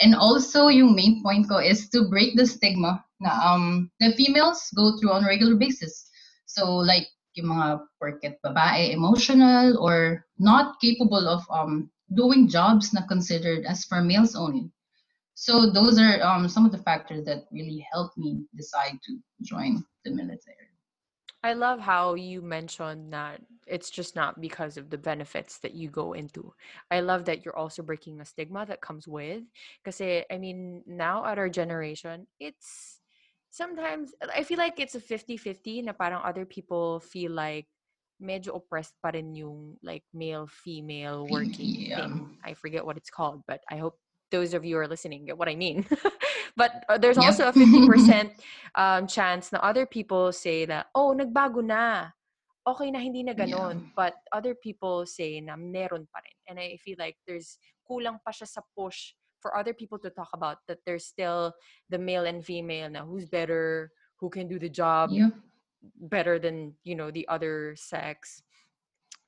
And 0.01 0.17
also, 0.17 0.67
yung 0.67 0.97
main 0.97 1.23
point 1.23 1.49
ko 1.49 1.59
is 1.59 1.89
to 1.91 2.11
break 2.11 2.35
the 2.35 2.51
stigma 2.51 3.05
na 3.23 3.31
um, 3.31 3.95
the 4.01 4.11
females 4.19 4.67
go 4.75 4.99
through 4.99 5.15
on 5.15 5.23
a 5.23 5.29
regular 5.31 5.55
basis. 5.55 6.11
So 6.47 6.67
like 6.75 7.07
yung 7.35 7.49
mga 7.49 7.81
porket 8.01 8.39
babae, 8.45 8.93
emotional 8.93 9.79
or 9.79 10.27
not 10.39 10.81
capable 10.81 11.29
of 11.29 11.43
um, 11.51 11.91
doing 12.15 12.49
jobs 12.49 12.93
not 12.93 13.09
considered 13.09 13.65
as 13.65 13.85
for 13.85 14.03
males 14.03 14.37
only. 14.37 14.71
So 15.35 15.71
those 15.71 15.99
are 15.99 16.23
um, 16.23 16.49
some 16.49 16.67
of 16.67 16.73
the 16.73 16.85
factors 16.85 17.25
that 17.25 17.49
really 17.51 17.87
helped 17.93 18.19
me 18.19 18.45
decide 18.55 19.01
to 19.07 19.19
join 19.43 19.85
the 20.05 20.13
military. 20.13 20.69
I 21.43 21.55
love 21.55 21.81
how 21.81 22.15
you 22.15 22.41
mentioned 22.41 23.13
that 23.13 23.41
it's 23.67 23.91
just 23.91 24.15
not 24.15 24.41
because 24.41 24.77
of 24.77 24.91
the 24.91 24.99
benefits 24.99 25.59
that 25.59 25.75
you 25.75 25.89
go 25.89 26.13
into. 26.13 26.55
I 26.91 27.01
love 27.01 27.25
that 27.25 27.45
you're 27.45 27.57
also 27.57 27.83
breaking 27.83 28.21
a 28.21 28.25
stigma 28.25 28.65
that 28.67 28.81
comes 28.81 29.09
with. 29.09 29.43
Because 29.83 30.01
I 30.01 30.39
mean, 30.39 30.83
now 30.87 31.27
at 31.27 31.39
our 31.39 31.49
generation, 31.49 32.29
it's 32.39 33.01
sometimes 33.53 34.17
I 34.35 34.43
feel 34.43 34.57
like 34.59 34.81
it's 34.81 34.97
a 34.97 35.01
50-50 35.01 35.85
na 35.85 35.93
parang 35.93 36.25
other 36.25 36.49
people 36.49 36.99
feel 37.05 37.31
like 37.37 37.69
medyo 38.17 38.57
oppressed 38.57 38.97
pa 39.05 39.13
rin 39.13 39.37
yung 39.37 39.77
like 39.85 40.03
male 40.17 40.49
female 40.49 41.29
working 41.29 41.69
Yeah. 41.93 42.09
thing. 42.09 42.33
I 42.43 42.55
forget 42.57 42.83
what 42.83 42.97
it's 42.97 43.13
called, 43.13 43.45
but 43.47 43.61
I 43.71 43.77
hope 43.77 44.01
those 44.33 44.57
of 44.57 44.65
you 44.65 44.77
who 44.77 44.81
are 44.81 44.89
listening 44.89 45.29
get 45.29 45.37
what 45.37 45.53
I 45.53 45.55
mean. 45.55 45.85
but 46.57 46.83
uh, 46.89 46.97
there's 46.97 47.21
Yep. 47.21 47.27
also 47.29 47.49
a 47.49 47.53
50% 47.53 48.33
um, 48.75 49.07
chance 49.07 49.53
na 49.53 49.61
other 49.61 49.85
people 49.85 50.33
say 50.33 50.65
that, 50.65 50.89
oh, 50.97 51.13
nagbago 51.13 51.61
na. 51.63 52.17
Okay 52.65 52.89
na 52.95 53.03
hindi 53.03 53.21
na 53.27 53.35
Yeah. 53.37 53.47
ganon. 53.51 53.91
But 53.93 54.15
other 54.33 54.55
people 54.55 55.05
say 55.05 55.43
na 55.43 55.59
meron 55.59 56.09
pa 56.09 56.23
rin. 56.25 56.39
And 56.49 56.57
I 56.63 56.79
feel 56.81 56.97
like 56.97 57.19
there's 57.29 57.59
kulang 57.85 58.23
pa 58.25 58.31
siya 58.33 58.47
sa 58.49 58.63
push 58.73 59.13
for 59.43 59.57
other 59.59 59.75
people 59.75 59.99
to 59.99 60.09
talk 60.11 60.31
about 60.33 60.59
that 60.69 60.79
there's 60.87 61.05
still 61.05 61.53
the 61.91 61.99
male 61.99 62.25
and 62.25 62.45
female 62.47 62.89
now 62.89 63.05
who's 63.05 63.27
better, 63.27 63.91
who 64.23 64.31
can 64.31 64.47
do 64.49 64.59
the 64.59 64.71
job 64.71 65.11
Yeah. 65.11 65.31
better 65.99 66.39
than, 66.39 66.79
you 66.85 66.95
know, 66.95 67.11
the 67.11 67.27
other 67.27 67.75
sex. 67.75 68.41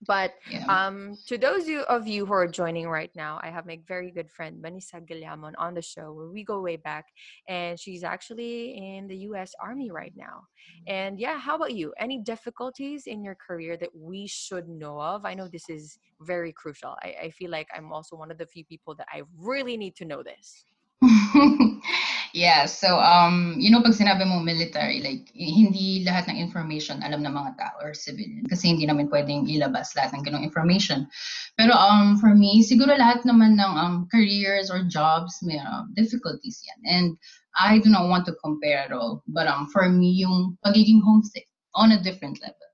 But 0.06 0.32
Yeah. 0.50 0.64
um, 0.68 1.16
to 1.26 1.38
those 1.38 1.68
of 1.88 2.06
you 2.06 2.26
who 2.26 2.32
are 2.32 2.46
joining 2.48 2.88
right 2.88 3.10
now, 3.14 3.40
I 3.42 3.50
have 3.50 3.66
my 3.66 3.80
very 3.86 4.10
good 4.10 4.30
friend 4.30 4.60
Vanessa 4.60 5.00
Guillamon 5.00 5.52
on 5.58 5.74
the 5.74 5.82
show 5.82 6.12
where 6.12 6.30
we 6.30 6.44
go 6.44 6.60
way 6.60 6.76
back, 6.76 7.06
and 7.48 7.78
she's 7.78 8.04
actually 8.04 8.76
in 8.76 9.06
the 9.08 9.16
U.S. 9.28 9.52
Army 9.62 9.90
right 9.90 10.12
now. 10.16 10.42
And 10.86 11.18
yeah, 11.18 11.38
how 11.38 11.56
about 11.56 11.74
you? 11.74 11.92
Any 11.98 12.18
difficulties 12.20 13.06
in 13.06 13.22
your 13.24 13.36
career 13.36 13.76
that 13.78 13.90
we 13.94 14.26
should 14.26 14.68
know 14.68 15.00
of? 15.00 15.24
I 15.24 15.34
know 15.34 15.48
this 15.48 15.68
is 15.68 15.98
very 16.20 16.52
crucial. 16.52 16.96
I, 17.02 17.14
I 17.24 17.30
feel 17.30 17.50
like 17.50 17.68
I'm 17.74 17.92
also 17.92 18.16
one 18.16 18.30
of 18.30 18.38
the 18.38 18.46
few 18.46 18.64
people 18.64 18.94
that 18.96 19.06
I 19.12 19.22
really 19.38 19.76
need 19.76 19.96
to 19.96 20.04
know 20.04 20.22
this. 20.22 20.64
yeah, 22.34 22.66
so 22.66 22.98
um, 22.98 23.54
you 23.62 23.70
know, 23.70 23.78
pag 23.80 23.94
sinabi 23.94 24.26
mo 24.26 24.42
military, 24.42 24.98
like 24.98 25.30
h- 25.38 25.54
hindi 25.54 26.02
lahat 26.02 26.26
ng 26.26 26.42
information 26.42 26.98
alam 27.06 27.22
ng 27.22 27.30
mga 27.30 27.54
tao 27.54 27.78
or 27.78 27.94
civilian 27.94 28.42
kasi 28.50 28.74
hindi 28.74 28.90
namin 28.90 29.06
pwedeng 29.06 29.46
ilabas 29.46 29.94
lahat 29.94 30.18
ng 30.18 30.26
ganong 30.26 30.42
information. 30.42 31.06
Pero 31.54 31.78
um, 31.78 32.18
for 32.18 32.34
me, 32.34 32.66
siguro 32.66 32.90
lahat 32.98 33.22
naman 33.22 33.54
ng 33.54 33.72
um, 33.78 33.94
careers 34.10 34.66
or 34.66 34.82
jobs 34.82 35.38
may 35.46 35.62
um, 35.62 35.94
difficulties 35.94 36.58
yan. 36.66 36.80
And 36.90 37.06
I 37.54 37.78
do 37.78 37.86
not 37.86 38.10
want 38.10 38.26
to 38.26 38.34
compare 38.42 38.82
at 38.82 38.90
all. 38.90 39.22
But 39.30 39.46
um, 39.46 39.70
for 39.70 39.86
me, 39.86 40.18
yung 40.18 40.58
pagiging 40.66 41.06
homesick 41.06 41.46
on 41.78 41.94
a 41.94 42.02
different 42.02 42.42
level. 42.42 42.68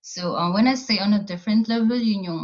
So 0.00 0.32
uh, 0.32 0.48
when 0.56 0.64
I 0.64 0.80
say 0.80 0.96
on 0.96 1.12
a 1.12 1.22
different 1.22 1.68
level, 1.68 2.00
yun 2.00 2.24
yung 2.24 2.42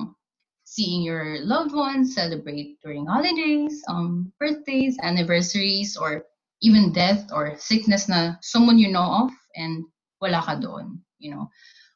seeing 0.65 1.03
your 1.03 1.41
loved 1.41 1.73
ones 1.73 2.15
celebrate 2.15 2.79
during 2.85 3.09
holidays, 3.09 3.83
um, 3.89 4.31
birthdays, 4.39 5.01
anniversaries, 5.03 5.97
or 5.97 6.25
even 6.63 6.93
death 6.93 7.27
or 7.33 7.57
sickness 7.59 8.09
na 8.09 8.37
someone 8.43 8.79
you 8.79 8.91
know 8.91 9.27
of 9.27 9.31
and 9.57 9.85
wala 10.21 10.43
ka 10.43 10.55
doon, 10.57 11.01
you 11.19 11.31
know. 11.31 11.49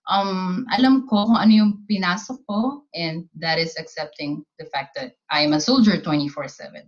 Um, 0.04 0.66
alam 0.73 1.09
ko 1.09 1.25
kung 1.25 1.40
ano 1.40 1.52
yung 1.52 1.73
pinasok 1.88 2.37
ko 2.44 2.85
and 2.92 3.25
that 3.40 3.56
is 3.56 3.73
accepting 3.80 4.44
the 4.61 4.68
fact 4.68 4.92
that 4.97 5.16
I 5.33 5.40
am 5.40 5.56
a 5.56 5.61
soldier 5.61 5.97
24-7. 5.97 6.85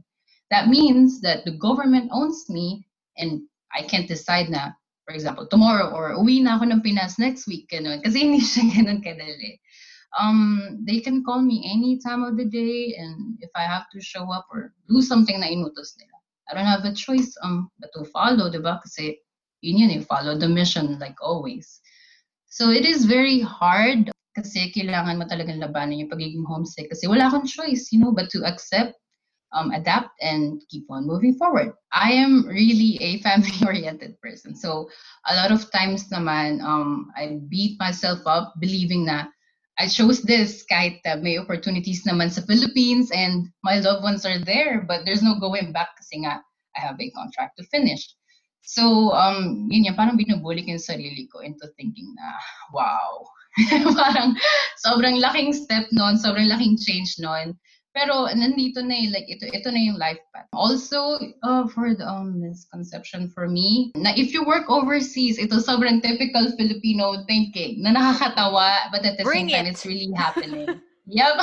That 0.53 0.69
means 0.69 1.21
that 1.25 1.45
the 1.45 1.57
government 1.57 2.13
owns 2.13 2.45
me 2.49 2.85
and 3.17 3.41
I 3.73 3.83
can't 3.83 4.09
decide 4.09 4.53
na, 4.53 4.77
for 5.09 5.17
example, 5.17 5.49
tomorrow 5.49 5.91
or 5.97 6.13
uwi 6.21 6.45
na 6.45 6.61
ako 6.61 6.69
ng 6.69 6.85
Pinas 6.85 7.17
next 7.17 7.49
week, 7.49 7.73
ganun. 7.73 8.05
Kasi 8.05 8.21
hindi 8.21 8.45
siya 8.45 8.69
ganun 8.69 9.01
kadali 9.01 9.59
um, 10.19 10.83
they 10.87 11.01
can 11.01 11.25
call 11.25 11.43
me 11.43 11.65
any 11.65 11.99
time 11.99 12.25
of 12.25 12.37
the 12.37 12.45
day, 12.45 12.95
and 12.99 13.39
if 13.41 13.51
I 13.55 13.63
have 13.63 13.89
to 13.93 14.01
show 14.01 14.33
up 14.33 14.47
or 14.51 14.73
do 14.89 15.03
something 15.03 15.41
na 15.41 15.47
inutos 15.47 15.97
nila, 16.01 16.16
I 16.49 16.55
don't 16.55 16.67
have 16.67 16.85
a 16.85 16.95
choice 16.95 17.35
um, 17.43 17.71
but 17.79 17.91
to 17.95 18.05
follow, 18.05 18.51
the 18.51 18.59
diba? 18.59 18.81
Kasi 18.83 19.19
yun 19.63 19.79
yun, 19.79 19.91
eh, 19.91 20.03
follow 20.03 20.39
the 20.39 20.49
mission 20.49 20.99
like 20.99 21.17
always. 21.21 21.81
So 22.47 22.71
it 22.71 22.85
is 22.85 23.05
very 23.05 23.41
hard 23.41 24.11
kasi 24.37 24.71
kailangan 24.71 25.19
mo 25.19 25.25
talagang 25.25 25.59
labanan 25.59 25.99
yung 25.99 26.13
pagiging 26.13 26.45
homesick 26.45 26.93
kasi 26.93 27.09
wala 27.09 27.29
akong 27.29 27.49
choice, 27.49 27.91
you 27.91 27.99
know, 27.99 28.13
but 28.13 28.29
to 28.31 28.45
accept, 28.45 28.95
um, 29.57 29.73
adapt, 29.73 30.13
and 30.21 30.61
keep 30.69 30.85
on 30.91 31.07
moving 31.07 31.35
forward. 31.35 31.73
I 31.93 32.13
am 32.13 32.45
really 32.47 33.01
a 33.01 33.19
family-oriented 33.27 34.21
person. 34.21 34.55
So 34.55 34.89
a 35.27 35.35
lot 35.35 35.51
of 35.51 35.71
times 35.73 36.09
naman, 36.13 36.61
um, 36.61 37.11
I 37.17 37.41
beat 37.49 37.81
myself 37.81 38.23
up 38.27 38.55
believing 38.61 39.07
na 39.09 39.33
I 39.77 39.89
chose 39.89 40.25
this 40.25 40.65
kahit 40.65 41.05
uh, 41.05 41.21
may 41.21 41.37
opportunities 41.37 42.09
naman 42.09 42.33
sa 42.33 42.41
Philippines 42.49 43.13
and 43.13 43.53
my 43.61 43.77
loved 43.85 44.01
ones 44.01 44.25
are 44.25 44.41
there, 44.41 44.81
but 44.89 45.05
there's 45.05 45.21
no 45.21 45.37
going 45.37 45.69
back 45.73 45.93
kasi 46.01 46.25
nga 46.25 46.41
I 46.73 46.81
have 46.81 46.97
a 46.97 47.13
contract 47.13 47.61
to 47.61 47.65
finish. 47.69 48.05
So, 48.67 49.13
um, 49.15 49.69
yun 49.71 49.87
yan, 49.87 49.95
parang 49.95 50.19
binubuli 50.19 50.67
ko 50.67 50.75
yung 50.75 50.83
sarili 50.83 51.29
ko 51.31 51.45
into 51.45 51.71
thinking 51.79 52.11
na, 52.19 52.29
wow, 52.75 53.23
parang 54.01 54.35
sobrang 54.83 55.23
laking 55.23 55.55
step 55.55 55.87
noon, 55.93 56.19
sobrang 56.19 56.51
laking 56.51 56.75
change 56.81 57.15
noon. 57.23 57.55
Pero 57.97 58.29
nandito 58.37 58.85
na 58.85 58.93
eh, 58.93 59.09
like 59.09 59.25
ito, 59.25 59.49
ito 59.49 59.73
na 59.73 59.81
yung 59.81 59.97
life 59.97 60.21
path. 60.37 60.45
Also, 60.53 61.17
uh, 61.41 61.65
for 61.73 61.97
the 61.97 62.05
um, 62.05 62.37
misconception 62.37 63.33
for 63.33 63.49
me, 63.49 63.89
na 63.97 64.13
if 64.13 64.37
you 64.37 64.45
work 64.45 64.69
overseas, 64.69 65.41
ito 65.41 65.57
sobrang 65.57 66.05
typical 66.05 66.53
Filipino 66.61 67.25
thinking 67.25 67.81
na 67.81 67.97
nakakatawa, 67.97 68.93
but 68.93 69.01
at 69.01 69.17
the 69.17 69.25
Bring 69.25 69.49
same 69.49 69.57
time, 69.57 69.67
it. 69.67 69.73
it's 69.73 69.89
really 69.89 70.13
happening. 70.13 70.69
Yep. 71.07 71.39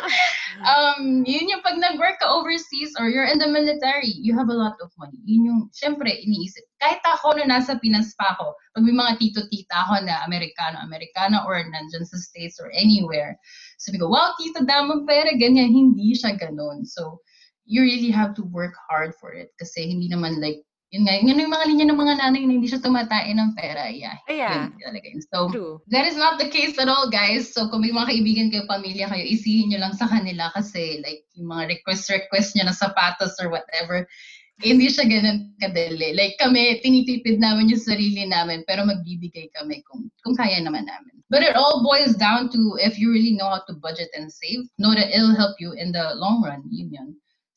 um, 0.68 1.24
yun 1.24 1.48
yung 1.48 1.62
pag 1.64 1.76
nag-work 1.76 2.16
ka 2.20 2.28
overseas 2.28 2.92
or 2.98 3.08
you're 3.08 3.28
in 3.28 3.38
the 3.38 3.48
military, 3.48 4.12
you 4.20 4.36
have 4.36 4.48
a 4.48 4.56
lot 4.56 4.74
of 4.80 4.90
money. 4.98 5.20
Yun 5.24 5.44
yung, 5.44 5.60
syempre, 5.76 6.08
iniisip. 6.10 6.64
Kahit 6.80 7.00
ako 7.04 7.36
na 7.36 7.48
nasa 7.48 7.78
Pinas 7.80 8.12
pa 8.16 8.36
ako, 8.36 8.56
pag 8.74 8.84
may 8.84 8.96
mga 8.96 9.12
tito-tita 9.20 9.76
ako 9.86 10.04
na 10.04 10.24
Amerikano, 10.24 10.80
Amerikana, 10.82 11.44
or 11.44 11.60
nandyan 11.60 12.04
sa 12.04 12.18
States 12.18 12.56
or 12.58 12.72
anywhere, 12.72 13.36
sabi 13.78 14.00
ko, 14.00 14.08
wow, 14.08 14.32
tita, 14.40 14.64
damang 14.64 15.04
pera, 15.04 15.32
ganyan. 15.36 15.70
Hindi 15.70 16.16
siya 16.16 16.36
ganun. 16.40 16.88
So, 16.88 17.20
you 17.64 17.84
really 17.84 18.12
have 18.12 18.34
to 18.36 18.44
work 18.48 18.76
hard 18.88 19.16
for 19.16 19.32
it. 19.32 19.52
Kasi 19.60 19.88
hindi 19.88 20.08
naman 20.08 20.40
like, 20.40 20.64
yun 20.94 21.02
nga, 21.10 21.18
yun 21.18 21.42
yung 21.42 21.50
mga 21.50 21.66
linya 21.66 21.86
ng 21.90 21.98
mga 21.98 22.14
nanay 22.22 22.42
na 22.46 22.54
hindi 22.54 22.70
siya 22.70 22.78
tumatain 22.78 23.34
ng 23.34 23.58
pera. 23.58 23.90
Yeah, 23.90 24.14
Yeah. 24.30 24.70
yun 24.70 24.78
talaga 24.78 25.06
yun. 25.10 25.22
So, 25.26 25.38
True. 25.50 25.74
That 25.90 26.06
is 26.06 26.14
not 26.14 26.38
the 26.38 26.46
case 26.46 26.78
at 26.78 26.86
all, 26.86 27.10
guys. 27.10 27.50
So, 27.50 27.66
kung 27.66 27.82
may 27.82 27.90
mga 27.90 28.14
kaibigan 28.14 28.48
kayo, 28.54 28.62
pamilya 28.70 29.10
kayo, 29.10 29.26
isihin 29.26 29.74
nyo 29.74 29.82
lang 29.82 29.98
sa 29.98 30.06
kanila 30.06 30.54
kasi 30.54 31.02
like 31.02 31.26
yung 31.34 31.50
mga 31.50 31.74
request-request 31.74 32.54
nyo 32.54 32.70
na 32.70 32.76
sapatos 32.78 33.34
or 33.42 33.50
whatever, 33.50 34.06
hindi 34.62 34.86
siya 34.86 35.10
ganun 35.10 35.50
kadali. 35.58 36.14
Like 36.14 36.38
kami, 36.38 36.78
tinitipid 36.78 37.42
namin 37.42 37.74
yung 37.74 37.82
sarili 37.82 38.22
namin, 38.30 38.62
pero 38.70 38.86
magbibigay 38.86 39.50
kami 39.50 39.82
kung, 39.82 40.06
kung 40.22 40.38
kaya 40.38 40.62
naman 40.62 40.86
namin. 40.86 41.18
But 41.26 41.42
it 41.42 41.58
all 41.58 41.82
boils 41.82 42.14
down 42.14 42.54
to 42.54 42.78
if 42.78 43.02
you 43.02 43.10
really 43.10 43.34
know 43.34 43.50
how 43.50 43.66
to 43.66 43.74
budget 43.82 44.14
and 44.14 44.30
save, 44.30 44.62
know 44.78 44.94
that 44.94 45.10
it'll 45.10 45.34
help 45.34 45.58
you 45.58 45.74
in 45.74 45.90
the 45.90 46.14
long 46.14 46.38
run. 46.46 46.62
Yun 46.70 46.94
yun. 46.94 47.08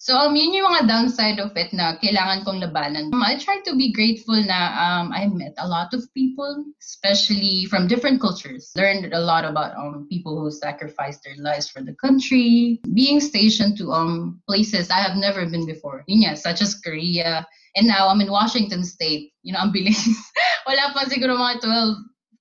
So, 0.07 0.15
um, 0.15 0.39
yun 0.39 0.55
yung 0.55 0.71
mga 0.71 0.87
downside 0.87 1.35
of 1.43 1.51
it 1.59 1.75
na 1.75 1.99
kailangan 1.99 2.47
kong 2.47 2.63
labanan. 2.63 3.11
Um, 3.11 3.19
I 3.19 3.35
try 3.35 3.59
to 3.67 3.75
be 3.75 3.91
grateful 3.91 4.39
na 4.39 4.71
um, 4.79 5.11
I 5.11 5.27
met 5.27 5.51
a 5.59 5.67
lot 5.67 5.91
of 5.91 6.07
people, 6.15 6.63
especially 6.79 7.67
from 7.67 7.91
different 7.91 8.23
cultures. 8.23 8.71
Learned 8.79 9.11
a 9.11 9.19
lot 9.19 9.43
about 9.43 9.75
um, 9.75 10.07
people 10.07 10.39
who 10.39 10.47
sacrificed 10.47 11.27
their 11.27 11.35
lives 11.43 11.67
for 11.67 11.83
the 11.83 11.91
country, 11.99 12.79
being 12.95 13.19
stationed 13.19 13.75
to 13.83 13.91
um, 13.91 14.39
places 14.47 14.87
I 14.87 15.03
have 15.03 15.19
never 15.19 15.43
been 15.43 15.67
before, 15.67 16.07
yun 16.07 16.23
nga, 16.23 16.39
such 16.39 16.63
as 16.63 16.79
Korea. 16.79 17.43
And 17.75 17.83
now 17.83 18.07
I'm 18.07 18.23
in 18.23 18.31
Washington 18.31 18.87
State. 18.87 19.35
You 19.43 19.59
know, 19.59 19.59
ang 19.59 19.75
bilis. 19.75 20.07
Wala 20.71 20.95
pa 20.95 21.03
siguro 21.11 21.35
mga 21.35 21.67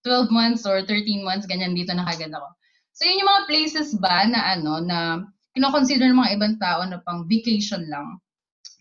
12, 0.07 0.31
12 0.31 0.31
months 0.31 0.71
or 0.71 0.87
13 0.87 1.03
months, 1.27 1.51
ganyan 1.51 1.75
dito 1.75 1.91
na 1.99 2.07
kagad 2.07 2.31
ako. 2.31 2.47
So 2.95 3.11
yun 3.11 3.27
yung 3.27 3.31
mga 3.35 3.47
places 3.51 3.91
ba 3.99 4.23
na 4.31 4.55
ano, 4.55 4.79
na 4.87 5.27
kino-consider 5.57 6.13
ng 6.13 6.21
mga 6.21 6.33
ibang 6.37 6.55
tao 6.61 6.85
na 6.85 7.01
pang 7.01 7.25
vacation 7.25 7.89
lang. 7.89 8.21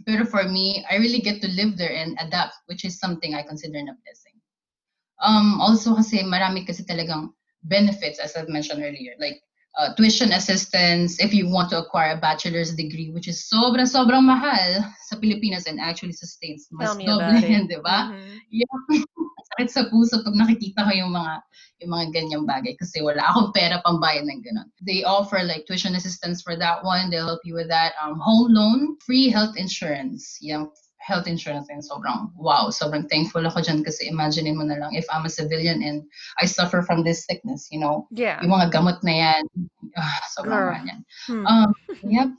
Pero 0.03 0.27
for 0.27 0.43
me, 0.43 0.83
I 0.91 0.99
really 0.99 1.23
get 1.23 1.39
to 1.39 1.47
live 1.47 1.79
there 1.79 1.95
and 1.95 2.19
adapt, 2.19 2.59
which 2.67 2.83
is 2.83 2.99
something 2.99 3.31
I 3.31 3.47
consider 3.47 3.79
na 3.79 3.95
blessing. 4.03 4.35
Um, 5.23 5.63
also 5.63 5.95
kasi 5.95 6.19
marami 6.27 6.67
kasi 6.67 6.83
talagang 6.83 7.31
benefits, 7.63 8.19
as 8.19 8.35
I've 8.35 8.51
mentioned 8.51 8.83
earlier, 8.83 9.15
like 9.23 9.39
uh, 9.79 9.95
tuition 9.95 10.35
assistance 10.35 11.15
if 11.23 11.31
you 11.31 11.47
want 11.47 11.71
to 11.71 11.79
acquire 11.79 12.19
a 12.19 12.19
bachelor's 12.19 12.75
degree, 12.75 13.15
which 13.15 13.31
is 13.31 13.47
sobra 13.47 13.87
sobrang 13.87 14.27
mahal 14.27 14.83
sa 15.07 15.15
Pilipinas 15.15 15.71
and 15.71 15.79
actually 15.79 16.11
sa 16.13 16.27
States. 16.27 16.67
Mas 16.75 16.91
Tell 16.91 16.99
me 16.99 17.05
doble 17.07 17.23
about 17.23 17.43
it. 17.47 17.51
yan, 17.55 17.63
di 17.71 17.79
ba? 17.79 18.11
Mhm. 18.11 18.35
Yeah. 18.51 18.75
Sakit 19.55 19.71
sa 19.71 19.87
puso 19.87 20.19
pag 20.19 20.35
nakikita 20.35 20.83
ko 20.83 20.91
yung 20.91 21.15
mga 21.15 21.39
yung 21.83 21.91
mga 21.95 22.05
ganyang 22.11 22.43
bagay 22.43 22.75
kasi 22.75 22.99
wala 22.99 23.23
akong 23.23 23.55
pera 23.55 23.79
pambayad 23.87 24.27
ng 24.27 24.43
ganun. 24.43 24.67
They 24.83 25.07
offer 25.07 25.39
like 25.43 25.63
tuition 25.63 25.95
assistance 25.95 26.43
for 26.43 26.59
that 26.59 26.83
one. 26.83 27.07
They'll 27.07 27.27
help 27.27 27.47
you 27.47 27.55
with 27.55 27.71
that. 27.71 27.95
Um, 28.03 28.19
home 28.19 28.51
loan, 28.51 28.99
free 28.99 29.31
health 29.31 29.55
insurance. 29.55 30.39
Yung 30.43 30.71
health 31.05 31.29
insurance 31.29 31.69
and 31.69 31.85
sobrang 31.85 32.33
wow, 32.33 32.73
sobrang 32.73 33.05
thankful 33.05 33.45
ako 33.45 33.61
dyan 33.61 33.85
kasi 33.85 34.09
imagine 34.09 34.49
mo 34.57 34.65
na 34.65 34.81
lang 34.81 34.89
if 34.97 35.05
I'm 35.13 35.29
a 35.29 35.31
civilian 35.31 35.85
and 35.85 36.01
I 36.41 36.49
suffer 36.49 36.81
from 36.81 37.05
this 37.05 37.29
sickness, 37.29 37.69
you 37.69 37.77
know, 37.77 38.09
Yeah. 38.09 38.41
yung 38.41 38.49
mga 38.49 38.73
gamot 38.73 39.05
na 39.05 39.13
yan, 39.13 39.43
ah, 39.93 40.19
sobrang 40.33 40.73
mahal 40.73 40.85
yan. 40.89 41.01
Hmm. 41.29 41.45
Um, 41.45 41.69
yep. 42.09 42.29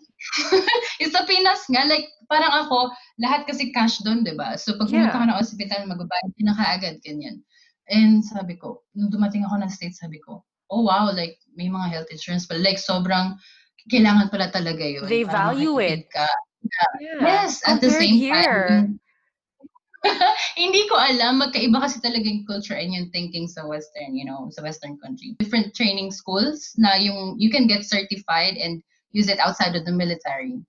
yung 1.00 1.12
sa 1.14 1.22
Pinas 1.30 1.62
nga, 1.70 1.86
like, 1.86 2.10
parang 2.26 2.66
ako, 2.66 2.90
lahat 3.22 3.46
kasi 3.46 3.70
cash 3.70 4.02
doon, 4.02 4.26
di 4.26 4.34
ba? 4.34 4.58
So, 4.58 4.74
pag 4.74 4.90
Yeah. 4.90 5.14
pumunta 5.14 5.22
ka 5.22 5.26
ng 5.30 5.38
hospital, 5.38 5.80
magbabayad 5.86 6.30
ka 6.34 6.42
na 6.42 6.54
kaagad, 6.58 6.96
ganyan. 7.06 7.46
And 7.86 8.26
sabi 8.26 8.58
ko, 8.58 8.82
nung 8.98 9.14
dumating 9.14 9.46
ako 9.46 9.62
ng 9.62 9.70
States, 9.70 10.02
sabi 10.02 10.18
ko, 10.18 10.42
oh 10.74 10.82
wow, 10.82 11.14
like, 11.14 11.38
may 11.54 11.70
mga 11.70 11.86
health 11.94 12.10
insurance 12.10 12.50
pala. 12.50 12.58
Like, 12.66 12.82
sobrang, 12.82 13.38
kailangan 13.86 14.34
pala 14.34 14.50
talaga 14.50 14.82
yun. 14.82 15.06
They 15.06 15.22
value 15.22 15.78
it. 15.78 16.10
Ka. 16.10 16.26
Yeah. 17.00 17.20
Yes, 17.20 17.62
at 17.66 17.80
the 17.80 17.90
same 17.90 18.16
here. 18.16 18.68
time. 18.68 19.00
Hindi 20.60 20.86
ko 20.88 20.94
alam, 20.96 21.42
magkaiba 21.42 21.82
kasi 21.82 21.98
talaga 21.98 22.26
yung 22.26 22.46
culture 22.46 22.78
and 22.78 22.94
yung 22.94 23.10
thinking 23.10 23.50
sa 23.50 23.66
Western, 23.66 24.14
you 24.14 24.24
know, 24.24 24.48
sa 24.54 24.62
Western 24.62 24.98
country. 25.02 25.34
Different 25.38 25.74
training 25.74 26.10
schools 26.14 26.72
na 26.78 26.94
yung 26.94 27.36
you 27.38 27.50
can 27.50 27.66
get 27.66 27.82
certified 27.82 28.54
and 28.56 28.82
use 29.10 29.28
it 29.28 29.42
outside 29.42 29.74
of 29.74 29.84
the 29.84 29.94
military. 29.94 30.60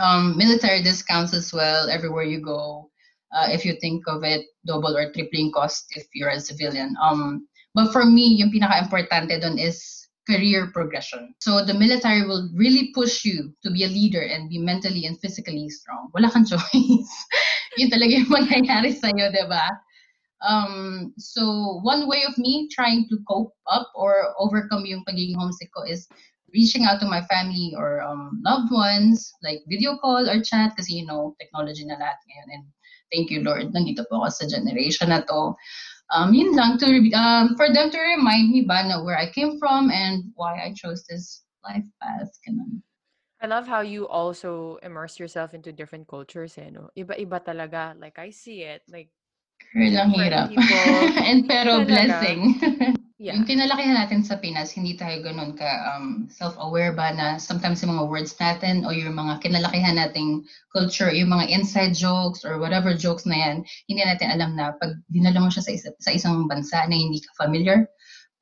Um, 0.00 0.38
military 0.40 0.80
discounts 0.80 1.36
as 1.36 1.52
well 1.52 1.92
everywhere 1.92 2.24
you 2.24 2.40
go. 2.40 2.88
Uh, 3.32 3.48
if 3.48 3.64
you 3.64 3.76
think 3.80 4.04
of 4.08 4.24
it, 4.24 4.44
double 4.64 4.96
or 4.96 5.12
tripling 5.12 5.52
cost 5.52 5.88
if 5.96 6.08
you're 6.14 6.32
a 6.32 6.40
civilian. 6.40 6.96
Um, 7.00 7.48
but 7.74 7.92
for 7.92 8.04
me, 8.04 8.36
yung 8.40 8.52
pinaka-importante 8.52 9.40
doon 9.40 9.56
is 9.56 10.01
career 10.28 10.70
progression. 10.72 11.34
So 11.40 11.64
the 11.64 11.74
military 11.74 12.26
will 12.26 12.50
really 12.54 12.92
push 12.94 13.24
you 13.24 13.52
to 13.64 13.70
be 13.70 13.84
a 13.84 13.90
leader 13.90 14.22
and 14.22 14.48
be 14.48 14.58
mentally 14.58 15.06
and 15.06 15.18
physically 15.18 15.68
strong. 15.68 16.10
Wala 16.14 16.30
kang 16.30 16.46
choice. 16.50 17.12
Yun 17.78 17.90
talaga 17.90 18.12
yung 18.12 18.30
mangyayari 18.30 18.94
sa'yo, 18.94 19.32
di 19.32 19.44
ba? 19.48 19.66
Um, 20.42 21.14
so 21.18 21.80
one 21.82 22.08
way 22.08 22.22
of 22.26 22.36
me 22.38 22.68
trying 22.70 23.06
to 23.08 23.18
cope 23.30 23.54
up 23.70 23.90
or 23.94 24.34
overcome 24.38 24.84
yung 24.86 25.06
pagiging 25.06 25.38
homesick 25.38 25.70
ko 25.70 25.86
is 25.86 26.06
reaching 26.54 26.84
out 26.84 27.00
to 27.00 27.06
my 27.06 27.22
family 27.26 27.72
or 27.76 28.02
um, 28.02 28.42
loved 28.44 28.70
ones, 28.70 29.32
like 29.42 29.62
video 29.66 29.96
call 29.96 30.28
or 30.28 30.42
chat, 30.42 30.74
kasi 30.76 30.94
you 30.94 31.06
know, 31.06 31.34
technology 31.40 31.84
na 31.86 31.96
lahat 31.96 32.18
ngayon. 32.28 32.48
And 32.52 32.64
thank 33.10 33.30
you, 33.30 33.40
Lord, 33.42 33.72
nandito 33.72 34.04
po 34.10 34.22
ako 34.22 34.28
sa 34.28 34.44
generation 34.46 35.08
na 35.08 35.24
to. 35.24 35.56
Um, 36.10 36.34
yun 36.34 36.52
lang, 36.56 36.76
to, 36.78 36.86
um, 37.14 37.56
for 37.56 37.72
them 37.72 37.90
to 37.90 37.98
remind 37.98 38.50
me 38.50 38.62
ba 38.66 38.84
na 38.84 39.02
where 39.02 39.16
I 39.16 39.30
came 39.30 39.58
from 39.58 39.90
and 39.90 40.32
why 40.34 40.60
I 40.60 40.74
chose 40.74 41.04
this 41.08 41.44
life 41.64 41.86
path. 42.02 42.28
Ganun. 42.42 42.82
I 43.42 43.46
love 43.46 43.66
how 43.66 43.80
you 43.80 44.06
also 44.06 44.78
immerse 44.82 45.18
yourself 45.18 45.54
into 45.54 45.72
different 45.72 46.06
cultures, 46.06 46.54
eh, 46.58 46.70
no? 46.70 46.90
Iba-iba 46.94 47.42
talaga. 47.42 47.98
Like, 47.98 48.18
I 48.18 48.30
see 48.30 48.62
it. 48.62 48.82
Like, 48.86 49.10
Girl, 49.74 49.98
ang 49.98 50.14
hirap. 50.14 50.48
people. 50.50 50.94
and 51.26 51.48
pero 51.48 51.82
Talaga. 51.82 51.86
blessing. 51.86 52.40
yeah. 53.22 53.38
Yung 53.38 53.46
kinalakihan 53.46 53.94
natin 53.94 54.26
sa 54.26 54.34
Pinas, 54.34 54.74
hindi 54.74 54.98
tayo 54.98 55.22
ganun 55.22 55.54
ka 55.54 55.94
um, 55.94 56.26
self-aware 56.26 56.90
ba 56.90 57.14
na 57.14 57.38
sometimes 57.38 57.78
yung 57.86 57.94
mga 57.94 58.10
words 58.10 58.34
natin 58.42 58.82
o 58.82 58.90
yung 58.90 59.14
mga 59.14 59.38
kinalakihan 59.38 59.94
nating 59.94 60.42
culture, 60.74 61.06
yung 61.14 61.30
mga 61.30 61.46
inside 61.54 61.94
jokes 61.94 62.42
or 62.42 62.58
whatever 62.58 62.90
jokes 62.90 63.22
na 63.22 63.38
yan, 63.38 63.56
hindi 63.86 64.02
natin 64.02 64.34
alam 64.34 64.58
na 64.58 64.74
pag 64.74 64.98
dinala 65.06 65.38
mo 65.38 65.48
siya 65.54 65.62
sa, 65.62 65.70
isa, 65.70 65.88
sa 66.02 66.10
isang 66.10 66.50
bansa 66.50 66.82
na 66.90 66.98
hindi 66.98 67.22
ka 67.22 67.46
familiar, 67.46 67.86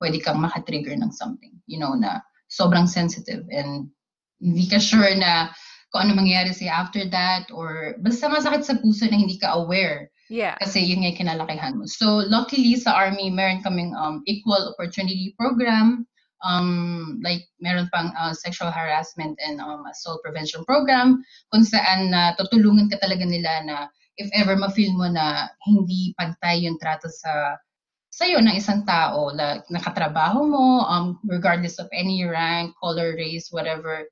pwede 0.01 0.17
kang 0.25 0.41
makatrigger 0.41 0.97
ng 0.97 1.13
something, 1.13 1.53
you 1.69 1.77
know, 1.77 1.93
na 1.93 2.25
sobrang 2.49 2.89
sensitive 2.89 3.45
and 3.53 3.87
hindi 4.41 4.65
ka 4.65 4.81
sure 4.81 5.13
na 5.13 5.53
kung 5.93 6.09
ano 6.09 6.19
mangyayari 6.19 6.57
sa'yo 6.57 6.73
after 6.73 7.03
that 7.07 7.47
or 7.53 7.99
basta 8.01 8.31
masakit 8.31 8.65
sa 8.65 8.79
puso 8.79 9.07
na 9.07 9.19
hindi 9.19 9.37
ka 9.37 9.55
aware 9.61 10.10
Yeah. 10.31 10.55
kasi 10.63 10.79
yun 10.79 11.03
nga 11.03 11.11
yung 11.11 11.21
kinalakihan 11.27 11.75
mo. 11.75 11.91
So, 11.91 12.23
luckily 12.23 12.79
sa 12.79 12.95
Army, 12.95 13.35
meron 13.35 13.67
kaming 13.67 13.91
um, 13.99 14.23
equal 14.31 14.71
opportunity 14.71 15.35
program. 15.35 16.07
Um, 16.47 17.19
like, 17.21 17.51
meron 17.59 17.91
pang 17.93 18.15
uh, 18.15 18.33
sexual 18.33 18.71
harassment 18.71 19.37
and 19.43 19.61
um, 19.61 19.85
assault 19.91 20.23
prevention 20.25 20.65
program 20.65 21.21
kung 21.53 21.67
saan 21.67 22.15
na 22.15 22.33
tutulungan 22.39 22.89
ka 22.89 22.97
talaga 23.03 23.27
nila 23.27 23.61
na 23.67 23.77
if 24.17 24.31
ever 24.33 24.57
ma-feel 24.57 24.95
mo 24.95 25.11
na 25.11 25.51
hindi 25.67 26.15
pantay 26.17 26.65
yung 26.65 26.81
trato 26.81 27.11
sa 27.11 27.59
sa'yo 28.11 28.43
ng 28.43 28.55
isang 28.59 28.87
tao, 28.87 29.35
like, 29.35 29.67
nakatrabaho 29.71 30.47
mo, 30.47 30.67
um, 30.87 31.19
regardless 31.27 31.79
of 31.79 31.87
any 31.95 32.23
rank, 32.27 32.75
color, 32.79 33.15
race, 33.15 33.51
whatever, 33.55 34.07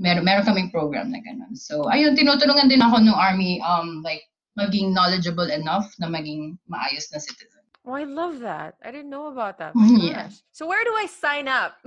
meron, 0.00 0.24
meron 0.24 0.44
kaming 0.44 0.72
program 0.72 1.12
na 1.12 1.20
ganun. 1.20 1.52
So, 1.52 1.88
ayun, 1.88 2.16
tinutulungan 2.16 2.68
din 2.68 2.80
ako 2.80 3.00
ng 3.00 3.12
Army, 3.12 3.60
um, 3.60 4.00
like, 4.00 4.24
maging 4.58 4.92
knowledgeable 4.92 5.48
enough 5.50 5.94
na 6.00 6.08
maging 6.08 6.58
maayos 6.68 7.12
na 7.12 7.18
citizen. 7.20 7.62
Oh, 7.86 7.94
I 7.94 8.02
love 8.02 8.40
that. 8.40 8.74
I 8.82 8.90
didn't 8.90 9.10
know 9.10 9.28
about 9.28 9.58
that. 9.58 9.74
Mm, 9.74 9.98
My 9.98 10.04
yeah. 10.04 10.22
gosh. 10.26 10.42
So 10.50 10.66
where 10.66 10.82
do 10.82 10.90
I 10.98 11.06
sign 11.06 11.46
up? 11.46 11.78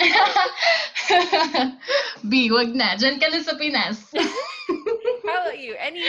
B, 2.28 2.48
wag 2.50 2.72
na. 2.72 2.96
Diyan 2.96 3.20
ka 3.20 3.28
na 3.28 3.40
sa 3.44 3.52
Pinas. 3.60 4.08
How 5.28 5.44
about 5.44 5.60
you? 5.60 5.76
Any 5.76 6.00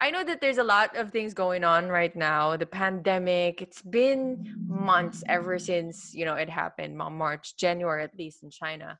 I 0.00 0.10
know 0.10 0.24
that 0.24 0.40
there's 0.40 0.58
a 0.58 0.64
lot 0.64 0.96
of 0.96 1.10
things 1.10 1.34
going 1.34 1.62
on 1.62 1.88
right 1.88 2.14
now. 2.16 2.56
The 2.56 2.64
pandemic, 2.66 3.60
it's 3.60 3.82
been 3.82 4.40
months 4.66 5.22
ever 5.28 5.58
since, 5.58 6.14
you 6.14 6.24
know, 6.24 6.34
it 6.40 6.48
happened, 6.48 6.96
March, 6.96 7.56
January 7.56 8.02
at 8.02 8.16
least 8.16 8.42
in 8.42 8.50
China. 8.50 8.98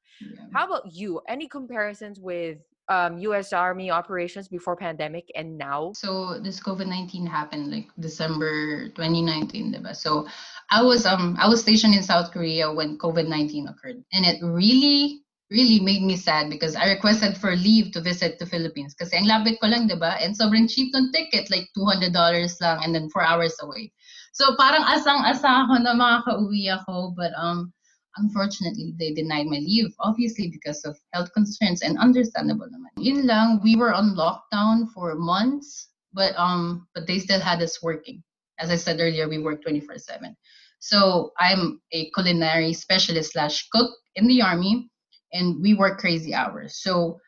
How 0.53 0.67
about 0.67 0.93
you? 0.93 1.23
Any 1.27 1.49
comparisons 1.49 2.21
with 2.21 2.59
um, 2.91 3.19
US 3.31 3.55
Army 3.55 3.91
operations 3.91 4.49
before 4.49 4.77
pandemic 4.77 5.31
and 5.35 5.57
now? 5.57 5.93
So 5.95 6.39
this 6.43 6.61
COVID-19 6.61 7.27
happened 7.31 7.71
like 7.71 7.89
December 7.99 8.91
2019, 8.99 9.73
diba? 9.73 9.95
So 9.97 10.27
I 10.71 10.83
was 10.83 11.07
um 11.07 11.39
I 11.39 11.49
was 11.49 11.63
stationed 11.63 11.95
in 11.95 12.03
South 12.03 12.35
Korea 12.35 12.69
when 12.69 12.99
COVID-19 12.99 13.71
occurred. 13.71 14.03
And 14.13 14.27
it 14.27 14.43
really 14.43 15.23
really 15.51 15.81
made 15.81 16.03
me 16.03 16.15
sad 16.15 16.51
because 16.51 16.77
I 16.77 16.87
requested 16.87 17.37
for 17.37 17.57
leave 17.57 17.91
to 17.93 18.01
visit 18.01 18.39
the 18.39 18.47
Philippines 18.47 18.95
kasi 18.95 19.19
ang 19.19 19.27
lapit 19.27 19.59
ko 19.59 19.67
lang, 19.67 19.91
diba? 19.91 20.15
And 20.23 20.35
sobrang 20.35 20.71
cheap 20.71 20.95
ng 20.95 21.11
ticket, 21.11 21.51
like 21.51 21.67
$200 21.75 22.15
lang 22.15 22.79
and 22.87 22.95
then 22.95 23.11
4 23.11 23.23
hours 23.23 23.59
away. 23.63 23.91
So 24.31 24.55
parang 24.55 24.87
asang-asa 24.87 25.67
ako 25.67 25.83
na 25.83 25.95
makakauwi 25.95 26.71
ako 26.71 27.15
but 27.19 27.35
um 27.35 27.75
unfortunately 28.17 28.95
they 28.99 29.13
denied 29.13 29.47
my 29.47 29.59
leave 29.59 29.95
obviously 30.01 30.49
because 30.49 30.85
of 30.85 30.99
health 31.13 31.33
concerns 31.33 31.83
and 31.83 31.99
understandable 31.99 32.67
naman. 32.67 32.91
Yun 32.99 33.27
lang, 33.27 33.61
we 33.63 33.77
were 33.77 33.93
on 33.93 34.17
lockdown 34.17 34.91
for 34.93 35.15
months 35.15 35.89
but 36.13 36.35
um 36.37 36.87
but 36.95 37.07
they 37.07 37.19
still 37.19 37.41
had 37.41 37.63
us 37.63 37.83
working. 37.83 38.23
As 38.59 38.71
I 38.71 38.77
said 38.77 39.01
earlier, 39.01 39.29
we 39.29 39.39
work 39.39 39.63
24/7. 39.65 40.37
So 40.81 41.33
I'm 41.39 41.81
a 41.93 42.11
culinary 42.11 42.73
specialist 42.73 43.33
slash 43.33 43.69
cook 43.69 43.91
in 44.17 44.27
the 44.27 44.43
army 44.43 44.89
and 45.33 45.61
we 45.63 45.75
work 45.75 46.01
crazy 46.01 46.35
hours. 46.35 46.83
So 46.83 47.21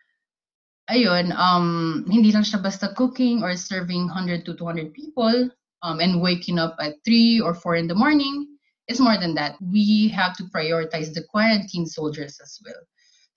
ayun, 0.91 1.33
um, 1.37 2.05
hindi 2.09 2.33
lang 2.33 2.43
siya 2.43 2.63
basta 2.63 2.93
cooking 2.97 3.43
or 3.45 3.55
serving 3.57 4.09
100 4.09 4.45
to 4.45 4.57
200 4.57 4.93
people 4.93 5.51
um, 5.83 6.01
and 6.01 6.21
waking 6.21 6.59
up 6.59 6.77
at 6.81 6.97
3 7.05 7.41
or 7.41 7.55
4 7.55 7.77
in 7.77 7.87
the 7.87 7.95
morning. 7.95 8.52
It's 8.93 9.01
more 9.01 9.17
than 9.17 9.33
that. 9.41 9.57
We 9.65 10.13
have 10.13 10.37
to 10.37 10.45
prioritize 10.53 11.17
the 11.17 11.25
quarantine 11.25 11.89
soldiers 11.89 12.37
as 12.45 12.61
well. 12.61 12.85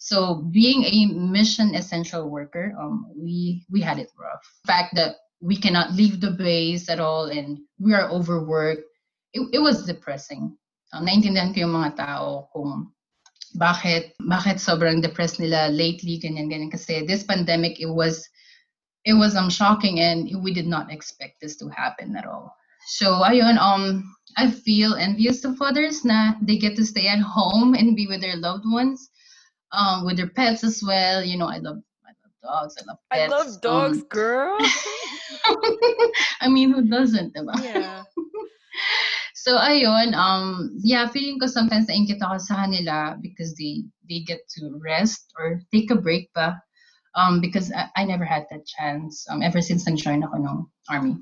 So 0.03 0.43
being 0.51 0.83
a 0.83 1.15
mission 1.15 1.73
essential 1.73 2.27
worker, 2.29 2.75
um, 2.75 3.07
we 3.15 3.63
we 3.71 3.79
had 3.79 3.97
it 4.03 4.11
rough. 4.19 4.43
The 4.65 4.67
fact 4.67 4.95
that 4.99 5.15
we 5.39 5.55
cannot 5.55 5.95
leave 5.95 6.19
the 6.19 6.35
base 6.35 6.91
at 6.91 6.99
all 6.99 7.31
and 7.31 7.63
we 7.79 7.95
are 7.95 8.11
overworked, 8.11 8.83
it, 9.31 9.47
it 9.53 9.59
was 9.63 9.87
depressing. 9.87 10.59
Um, 10.91 11.07
naintindihan 11.07 11.55
ko 11.55 11.63
yung 11.63 11.79
mga 11.79 11.95
tao 12.03 12.51
kung 12.51 12.91
bakit 13.55 14.11
bakit 14.27 14.59
sobrang 14.59 14.99
depressed 14.99 15.39
nila 15.39 15.71
lately 15.71 16.19
ganyan 16.19 16.51
ganyan 16.51 16.67
kasi 16.67 17.07
this 17.07 17.23
pandemic 17.23 17.79
it 17.79 17.87
was 17.87 18.27
it 19.07 19.15
was 19.15 19.39
um 19.39 19.47
shocking 19.47 20.03
and 20.03 20.27
we 20.43 20.51
did 20.51 20.67
not 20.67 20.91
expect 20.91 21.39
this 21.39 21.55
to 21.55 21.71
happen 21.71 22.11
at 22.19 22.27
all 22.27 22.51
so 22.83 23.23
ayun 23.23 23.55
um 23.55 24.03
I 24.37 24.51
feel 24.51 24.95
envious 24.95 25.43
of 25.45 25.61
others 25.61 26.03
na 26.03 26.35
they 26.41 26.57
get 26.57 26.75
to 26.75 26.85
stay 26.85 27.07
at 27.07 27.19
home 27.23 27.73
and 27.73 27.95
be 27.95 28.07
with 28.07 28.21
their 28.21 28.35
loved 28.35 28.65
ones 28.67 29.09
um, 29.71 30.05
with 30.05 30.17
their 30.17 30.29
pets 30.29 30.63
as 30.63 30.83
well. 30.85 31.23
You 31.23 31.37
know, 31.37 31.47
I 31.47 31.57
love 31.59 31.79
I 32.05 32.11
love 32.19 32.35
dogs. 32.43 32.75
I 32.79 32.83
love 32.87 32.99
pets. 33.11 33.33
I 33.33 33.37
love 33.37 33.51
dogs, 33.61 33.97
Um, 34.03 34.07
girl. 34.09 34.57
I 36.41 36.47
mean, 36.49 36.71
who 36.73 36.83
doesn't, 36.83 37.35
diba? 37.35 37.55
yeah. 37.63 38.03
So 39.45 39.61
ayun, 39.61 40.17
um, 40.17 40.73
yeah, 40.81 41.05
feeling 41.05 41.37
ko 41.37 41.45
sometimes 41.45 41.85
naingkit 41.85 42.17
ako 42.17 42.41
sa 42.41 42.65
kanila 42.65 43.13
because 43.21 43.53
they 43.53 43.85
they 44.09 44.25
get 44.25 44.41
to 44.57 44.73
rest 44.81 45.29
or 45.37 45.61
take 45.69 45.93
a 45.93 45.99
break 46.01 46.33
ba. 46.33 46.57
Um, 47.13 47.39
because 47.45 47.69
I, 47.69 47.87
I 47.95 48.03
never 48.09 48.25
had 48.25 48.49
that 48.49 48.65
chance 48.65 49.23
um, 49.29 49.45
ever 49.45 49.61
since 49.61 49.85
nag-join 49.85 50.25
ako 50.25 50.35
ng 50.41 50.57
army. 50.89 51.15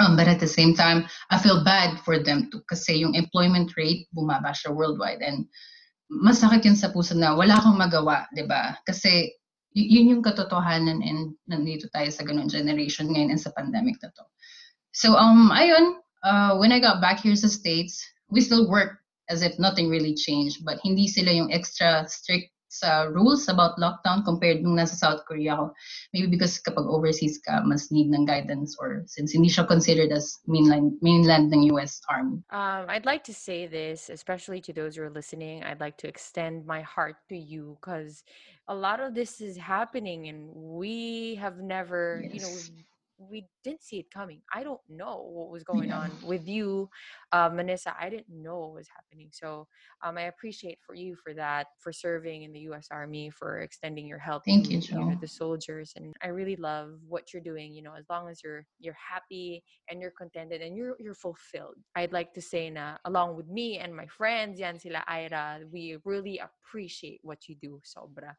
Um, 0.00 0.16
but 0.16 0.28
at 0.28 0.40
the 0.40 0.48
same 0.48 0.72
time, 0.72 1.04
I 1.28 1.36
feel 1.36 1.64
bad 1.64 2.00
for 2.00 2.16
them 2.16 2.48
too 2.48 2.64
kasi 2.64 3.04
yung 3.04 3.12
employment 3.12 3.76
rate 3.76 4.08
bumaba 4.16 4.56
siya 4.56 4.72
worldwide 4.72 5.20
and 5.20 5.44
masakit 6.08 6.64
yun 6.64 6.76
sa 6.76 6.92
puso 6.92 7.12
na 7.12 7.36
wala 7.36 7.56
akong 7.56 7.76
magawa, 7.76 8.28
di 8.32 8.44
ba? 8.44 8.76
Kasi 8.84 9.32
yun 9.72 10.12
yung 10.12 10.22
katotohanan 10.24 11.00
and 11.00 11.32
nandito 11.48 11.88
tayo 11.92 12.08
sa 12.12 12.24
ganung 12.24 12.48
generation 12.48 13.08
ngayon 13.08 13.32
and 13.32 13.40
sa 13.40 13.52
pandemic 13.56 13.96
na 14.04 14.12
to. 14.12 14.24
So, 14.92 15.16
um, 15.16 15.48
ayun, 15.48 15.96
uh, 16.20 16.60
when 16.60 16.72
I 16.72 16.80
got 16.80 17.00
back 17.00 17.24
here 17.24 17.36
sa 17.36 17.48
States, 17.48 18.04
we 18.28 18.44
still 18.44 18.68
work 18.68 19.00
as 19.32 19.40
if 19.40 19.56
nothing 19.56 19.88
really 19.88 20.12
changed, 20.12 20.60
but 20.68 20.76
hindi 20.84 21.08
sila 21.08 21.32
yung 21.32 21.48
extra 21.48 22.04
strict 22.04 22.51
sa 22.72 23.04
rules 23.12 23.52
about 23.52 23.76
lockdown 23.76 24.24
compared 24.24 24.64
nung 24.64 24.80
nasa 24.80 24.96
South 24.96 25.20
Korea 25.28 25.52
ako. 25.60 25.76
Maybe 26.16 26.32
because 26.32 26.56
kapag 26.64 26.88
overseas 26.88 27.36
ka, 27.44 27.60
mas 27.68 27.92
need 27.92 28.08
ng 28.08 28.24
guidance 28.24 28.80
or 28.80 29.04
since 29.04 29.36
hindi 29.36 29.52
siya 29.52 29.68
considered 29.68 30.08
as 30.08 30.40
mainland, 30.48 30.96
mainland 31.04 31.52
ng 31.52 31.68
US 31.76 32.00
Army. 32.08 32.40
Um, 32.48 32.88
I'd 32.88 33.04
like 33.04 33.24
to 33.28 33.36
say 33.36 33.68
this, 33.68 34.08
especially 34.08 34.64
to 34.64 34.72
those 34.72 34.96
who 34.96 35.04
are 35.04 35.12
listening. 35.12 35.62
I'd 35.62 35.84
like 35.84 36.00
to 36.00 36.08
extend 36.08 36.64
my 36.64 36.80
heart 36.80 37.20
to 37.28 37.36
you 37.36 37.76
because 37.80 38.24
a 38.68 38.74
lot 38.74 39.00
of 39.00 39.12
this 39.12 39.44
is 39.44 39.60
happening, 39.60 40.28
and 40.32 40.48
we 40.48 41.36
have 41.36 41.60
never, 41.60 42.24
you 42.32 42.40
know, 42.40 42.48
Yes. 42.48 42.70
We, 43.30 43.46
didn't 43.64 43.82
see 43.82 43.98
it 43.98 44.10
coming. 44.10 44.40
I 44.52 44.62
don't 44.62 44.80
know 44.88 45.22
what 45.32 45.50
was 45.50 45.62
going 45.64 45.90
Yeah. 45.90 45.98
on 46.00 46.10
with 46.24 46.46
you, 46.48 46.90
uh, 47.32 47.48
Manissa. 47.50 47.94
I 47.98 48.08
didn't 48.10 48.28
know 48.30 48.58
what 48.60 48.74
was 48.74 48.88
happening. 48.88 49.28
So 49.32 49.66
um, 50.04 50.18
I 50.18 50.22
appreciate 50.22 50.78
for 50.84 50.94
you 50.94 51.16
for 51.16 51.32
that, 51.34 51.68
for 51.78 51.92
serving 51.92 52.42
in 52.42 52.52
the 52.52 52.60
U.S. 52.70 52.88
Army, 52.90 53.30
for 53.30 53.60
extending 53.60 54.06
your 54.06 54.18
help 54.18 54.44
Thank 54.46 54.66
to 54.66 54.74
you, 54.74 54.80
you 54.80 54.94
know, 54.94 55.14
the 55.20 55.28
soldiers, 55.28 55.92
and 55.96 56.14
I 56.22 56.28
really 56.28 56.56
love 56.56 56.98
what 57.08 57.32
you're 57.32 57.42
doing. 57.42 57.72
You 57.74 57.82
know, 57.82 57.94
as 57.98 58.06
long 58.10 58.28
as 58.28 58.42
you're 58.42 58.66
you're 58.80 58.96
happy 58.98 59.62
and 59.90 60.00
you're 60.00 60.12
contented 60.18 60.60
and 60.62 60.76
you're 60.76 60.96
you're 60.98 61.14
fulfilled. 61.14 61.76
I'd 61.96 62.12
like 62.12 62.32
to 62.34 62.42
say 62.42 62.70
na 62.70 62.96
along 63.04 63.36
with 63.36 63.48
me 63.48 63.78
and 63.78 63.94
my 63.94 64.06
friends, 64.06 64.60
yan 64.60 64.78
sila 64.78 65.04
Ira, 65.06 65.60
we 65.70 65.98
really 66.04 66.40
appreciate 66.40 67.20
what 67.22 67.48
you 67.48 67.56
do, 67.60 67.80
sobra. 67.84 68.34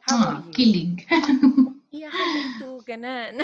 How 0.00 0.42
kilig. 0.52 1.06
Iyakan 2.02 2.34
na 2.34 2.40
ito, 2.42 2.68
ganan. 2.88 3.34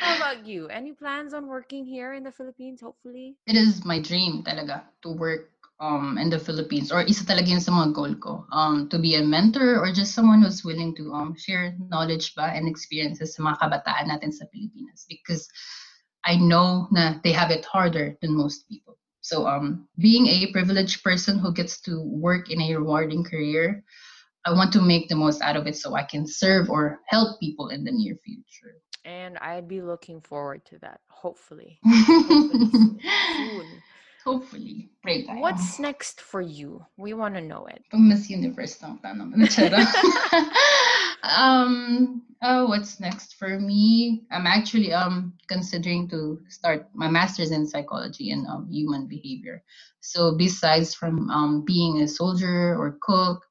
How 0.00 0.16
about 0.16 0.46
you? 0.48 0.66
Any 0.72 0.92
plans 0.96 1.34
on 1.36 1.46
working 1.46 1.84
here 1.84 2.14
in 2.16 2.24
the 2.24 2.32
Philippines, 2.32 2.80
hopefully? 2.80 3.36
it 3.46 3.56
is 3.56 3.84
my 3.84 4.00
dream 4.00 4.42
talaga 4.42 4.82
to 5.02 5.12
work 5.12 5.52
um 5.82 6.16
in 6.16 6.30
the 6.30 6.38
Philippines 6.38 6.88
or 6.94 7.02
isa 7.04 7.26
talaga 7.26 7.52
yun 7.52 7.60
sa 7.60 7.74
mga 7.74 7.92
goal 7.92 8.14
ko 8.16 8.46
um 8.54 8.88
to 8.88 8.96
be 9.02 9.18
a 9.18 9.22
mentor 9.24 9.76
or 9.82 9.90
just 9.92 10.14
someone 10.14 10.40
who's 10.40 10.64
willing 10.64 10.94
to 10.94 11.10
um 11.12 11.34
share 11.36 11.74
knowledge 11.90 12.32
ba 12.38 12.54
and 12.54 12.70
experiences 12.70 13.34
sa 13.34 13.42
mga 13.42 13.58
kabataan 13.60 14.06
natin 14.08 14.30
sa 14.32 14.46
Pilipinas 14.54 15.04
because 15.10 15.50
I 16.24 16.38
know 16.38 16.86
na 16.94 17.18
they 17.26 17.34
have 17.34 17.50
it 17.50 17.66
harder 17.66 18.14
than 18.22 18.32
most 18.38 18.64
people. 18.70 18.94
So 19.20 19.44
um 19.50 19.90
being 19.98 20.30
a 20.30 20.54
privileged 20.54 21.02
person 21.02 21.36
who 21.42 21.52
gets 21.52 21.82
to 21.84 21.98
work 22.00 22.48
in 22.48 22.62
a 22.62 22.72
rewarding 22.78 23.26
career, 23.26 23.82
I 24.44 24.52
want 24.52 24.72
to 24.72 24.82
make 24.82 25.08
the 25.08 25.16
most 25.16 25.40
out 25.40 25.56
of 25.56 25.66
it 25.66 25.76
so 25.76 25.94
I 25.94 26.02
can 26.02 26.26
serve 26.26 26.68
or 26.70 27.00
help 27.06 27.38
people 27.38 27.68
in 27.68 27.84
the 27.84 27.92
near 27.92 28.16
future. 28.24 28.76
And 29.04 29.38
I'd 29.38 29.68
be 29.68 29.82
looking 29.82 30.20
forward 30.20 30.64
to 30.66 30.78
that, 30.80 31.00
hopefully. 31.08 31.78
Hopefully 31.84 33.00
soon. 33.02 33.82
Hopefully. 34.24 34.90
Pray 35.02 35.26
tayo. 35.26 35.40
What's 35.40 35.78
next 35.80 36.20
for 36.20 36.40
you? 36.40 36.86
We 36.96 37.12
want 37.12 37.34
to 37.34 37.40
know 37.40 37.66
it. 37.66 37.82
Miss 37.92 38.30
Universe 38.30 38.78
ng 38.78 39.02
tanong. 39.02 39.34
Charot. 39.50 39.82
um, 41.26 42.22
oh, 42.42 42.66
what's 42.70 43.00
next 43.00 43.34
for 43.34 43.58
me? 43.58 44.22
I'm 44.30 44.46
actually 44.46 44.94
um 44.94 45.34
considering 45.50 46.06
to 46.14 46.38
start 46.46 46.86
my 46.94 47.10
master's 47.10 47.50
in 47.50 47.66
psychology 47.66 48.30
and 48.30 48.46
um, 48.46 48.70
human 48.70 49.10
behavior. 49.10 49.66
So 49.98 50.38
besides 50.38 50.94
from 50.94 51.26
um 51.30 51.66
being 51.66 52.02
a 52.02 52.06
soldier 52.06 52.78
or 52.78 53.02
cook, 53.02 53.42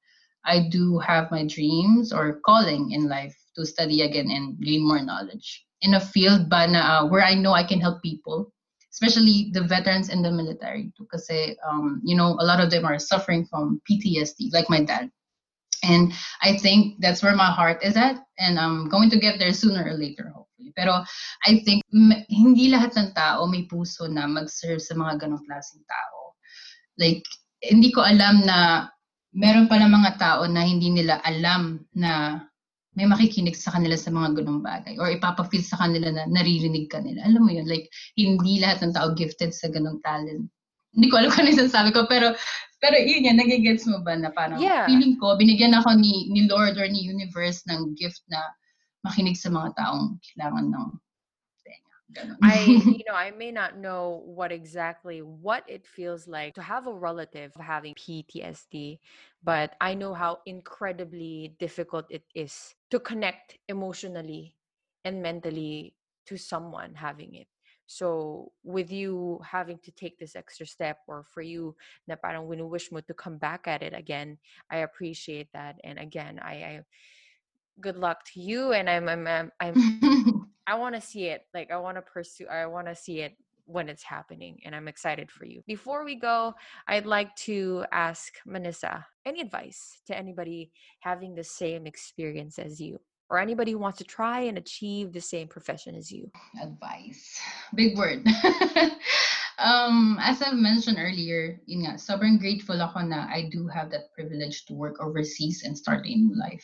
I 0.45 0.67
do 0.69 0.99
have 0.99 1.31
my 1.31 1.45
dreams 1.45 2.11
or 2.13 2.41
calling 2.45 2.91
in 2.91 3.07
life 3.07 3.35
to 3.55 3.65
study 3.65 4.01
again 4.01 4.29
and 4.31 4.59
gain 4.59 4.87
more 4.87 5.01
knowledge. 5.01 5.65
In 5.81 5.95
a 5.95 5.99
field 5.99 6.49
ba 6.49 6.67
na 6.67 6.81
uh, 6.81 7.01
where 7.07 7.23
I 7.23 7.33
know 7.33 7.53
I 7.53 7.63
can 7.63 7.81
help 7.81 8.01
people 8.01 8.53
especially 8.91 9.49
the 9.53 9.63
veterans 9.63 10.09
in 10.09 10.21
the 10.21 10.31
military 10.31 10.91
kasi 11.07 11.55
um 11.63 12.03
you 12.03 12.15
know 12.15 12.35
a 12.39 12.45
lot 12.45 12.59
of 12.59 12.69
them 12.69 12.83
are 12.83 12.99
suffering 12.99 13.47
from 13.47 13.79
PTSD 13.89 14.51
like 14.53 14.69
my 14.69 14.83
dad. 14.83 15.09
And 15.81 16.13
I 16.45 16.61
think 16.61 17.01
that's 17.01 17.23
where 17.25 17.33
my 17.33 17.49
heart 17.49 17.81
is 17.81 17.97
at 17.97 18.21
and 18.37 18.59
I'm 18.59 18.85
going 18.85 19.09
to 19.09 19.17
get 19.17 19.39
there 19.39 19.53
sooner 19.53 19.81
or 19.81 19.97
later 19.97 20.29
hopefully. 20.29 20.69
Pero 20.77 21.01
I 21.47 21.65
think 21.65 21.81
hindi 22.29 22.69
lahat 22.69 22.93
ng 22.93 23.17
tao 23.17 23.49
may 23.49 23.65
puso 23.65 24.05
na 24.05 24.29
mag-serve 24.29 24.77
sa 24.77 24.93
mga 24.93 25.25
ganong 25.25 25.41
klaseng 25.49 25.81
tao. 25.89 26.37
Like 27.01 27.25
hindi 27.65 27.89
ko 27.89 28.05
alam 28.05 28.45
na 28.45 28.91
meron 29.31 29.67
pa 29.71 29.79
ng 29.79 29.91
mga 29.91 30.11
tao 30.19 30.41
na 30.47 30.63
hindi 30.63 30.91
nila 30.91 31.19
alam 31.23 31.79
na 31.95 32.43
may 32.91 33.07
makikinig 33.07 33.55
sa 33.55 33.71
kanila 33.71 33.95
sa 33.95 34.11
mga 34.11 34.43
ganong 34.43 34.59
bagay 34.59 34.99
or 34.99 35.07
ipapafeel 35.07 35.63
sa 35.63 35.79
kanila 35.79 36.11
na 36.11 36.27
naririnig 36.27 36.91
ka 36.91 36.99
nila. 36.99 37.23
Alam 37.23 37.47
mo 37.47 37.51
yun, 37.51 37.63
like, 37.63 37.87
hindi 38.19 38.59
lahat 38.59 38.83
ng 38.83 38.91
tao 38.91 39.15
gifted 39.15 39.55
sa 39.55 39.71
ganong 39.71 40.03
talent. 40.03 40.51
Hindi 40.91 41.07
ko 41.07 41.23
alam 41.23 41.31
kung 41.31 41.47
ano 41.47 41.55
yung 41.55 41.61
sinasabi 41.63 41.95
ko, 41.95 42.03
pero, 42.11 42.35
pero 42.83 42.99
yun 42.99 43.31
yan, 43.31 43.39
nagigets 43.39 43.87
mo 43.87 44.03
ba 44.03 44.19
na 44.19 44.27
parang 44.35 44.59
Yeah. 44.59 44.83
feeling 44.83 45.15
ko, 45.23 45.39
binigyan 45.39 45.71
ako 45.71 45.95
ni, 45.95 46.27
ni 46.35 46.51
Lord 46.51 46.75
or 46.75 46.87
ni 46.91 46.99
Universe 46.99 47.63
ng 47.71 47.95
gift 47.95 48.19
na 48.27 48.43
makinig 49.07 49.39
sa 49.39 49.47
mga 49.47 49.71
taong 49.79 50.19
kailangan 50.19 50.67
ng. 50.67 50.89
I, 52.43 52.59
you 52.87 53.03
know, 53.07 53.15
I 53.15 53.31
may 53.31 53.51
not 53.51 53.77
know 53.77 54.21
what 54.25 54.51
exactly 54.51 55.21
what 55.21 55.63
it 55.67 55.85
feels 55.85 56.27
like 56.27 56.55
to 56.55 56.61
have 56.61 56.87
a 56.87 56.93
relative 56.93 57.53
having 57.55 57.95
PTSD, 57.95 58.99
but 59.43 59.75
I 59.81 59.93
know 59.93 60.13
how 60.13 60.39
incredibly 60.45 61.55
difficult 61.59 62.05
it 62.09 62.23
is 62.35 62.75
to 62.91 62.99
connect 62.99 63.57
emotionally 63.67 64.55
and 65.03 65.21
mentally 65.21 65.95
to 66.27 66.37
someone 66.37 66.95
having 66.95 67.35
it. 67.35 67.47
So 67.87 68.53
with 68.63 68.91
you 68.91 69.41
having 69.43 69.79
to 69.83 69.91
take 69.91 70.17
this 70.17 70.35
extra 70.35 70.65
step 70.65 70.99
or 71.07 71.23
for 71.23 71.41
you 71.41 71.75
na 72.07 72.15
parang 72.15 72.47
wish 72.47 72.91
mo 72.91 73.01
to 73.01 73.13
come 73.13 73.37
back 73.37 73.67
at 73.67 73.83
it 73.83 73.93
again, 73.93 74.39
I 74.69 74.77
appreciate 74.87 75.51
that. 75.51 75.75
And 75.83 75.99
again, 75.99 76.39
I, 76.39 76.53
I 76.63 76.81
good 77.81 77.97
luck 77.97 78.23
to 78.33 78.39
you 78.39 78.71
and 78.71 78.89
I'm 78.89 79.09
I'm 79.09 79.27
I'm, 79.27 79.51
I'm 79.59 79.75
I 80.71 80.75
want 80.75 80.95
to 80.95 81.01
see 81.01 81.25
it. 81.25 81.43
Like 81.53 81.69
I 81.69 81.75
want 81.75 81.97
to 81.97 82.01
pursue. 82.01 82.47
I 82.47 82.65
want 82.65 82.87
to 82.87 82.95
see 82.95 83.19
it 83.19 83.35
when 83.65 83.89
it's 83.89 84.03
happening, 84.03 84.61
and 84.63 84.73
I'm 84.73 84.87
excited 84.87 85.29
for 85.29 85.43
you. 85.43 85.61
Before 85.67 86.05
we 86.05 86.15
go, 86.15 86.53
I'd 86.87 87.05
like 87.05 87.35
to 87.47 87.83
ask 87.91 88.35
Manissa 88.47 89.03
any 89.25 89.41
advice 89.41 89.99
to 90.07 90.17
anybody 90.17 90.71
having 91.01 91.35
the 91.35 91.43
same 91.43 91.85
experience 91.85 92.57
as 92.57 92.79
you, 92.79 93.01
or 93.29 93.37
anybody 93.37 93.73
who 93.73 93.79
wants 93.79 93.97
to 93.97 94.05
try 94.05 94.47
and 94.47 94.57
achieve 94.57 95.11
the 95.11 95.19
same 95.19 95.49
profession 95.49 95.93
as 95.93 96.09
you. 96.09 96.31
advice. 96.63 97.39
Big 97.75 97.97
word. 97.97 98.23
um, 99.59 100.17
as 100.21 100.41
I've 100.41 100.55
mentioned 100.55 100.97
earlier, 100.99 101.59
yun 101.65 101.83
nga, 101.83 101.99
sobrang 101.99 102.39
grateful 102.39 102.79
ako 102.79 103.03
na 103.11 103.27
I 103.27 103.51
do 103.51 103.67
have 103.67 103.91
that 103.91 104.15
privilege 104.15 104.63
to 104.67 104.73
work 104.73 105.03
overseas 105.03 105.63
and 105.67 105.75
start 105.75 106.07
a 106.07 106.15
new 106.15 106.31
life. 106.39 106.63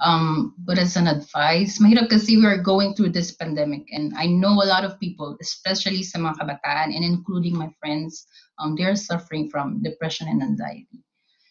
Um, 0.00 0.54
but 0.64 0.78
as 0.78 0.96
an 0.96 1.06
advice, 1.06 1.76
mahirap 1.76 2.08
kasi 2.08 2.40
we 2.40 2.46
are 2.48 2.56
going 2.56 2.96
through 2.96 3.12
this 3.12 3.36
pandemic 3.36 3.84
and 3.92 4.16
I 4.16 4.26
know 4.26 4.64
a 4.64 4.68
lot 4.68 4.84
of 4.84 4.96
people, 4.96 5.36
especially 5.44 6.02
sa 6.02 6.16
mga 6.16 6.40
kabataan 6.40 6.96
and 6.96 7.04
including 7.04 7.52
my 7.52 7.68
friends, 7.76 8.24
um, 8.56 8.76
they're 8.76 8.96
suffering 8.96 9.52
from 9.52 9.84
depression 9.84 10.28
and 10.28 10.40
anxiety. 10.40 11.04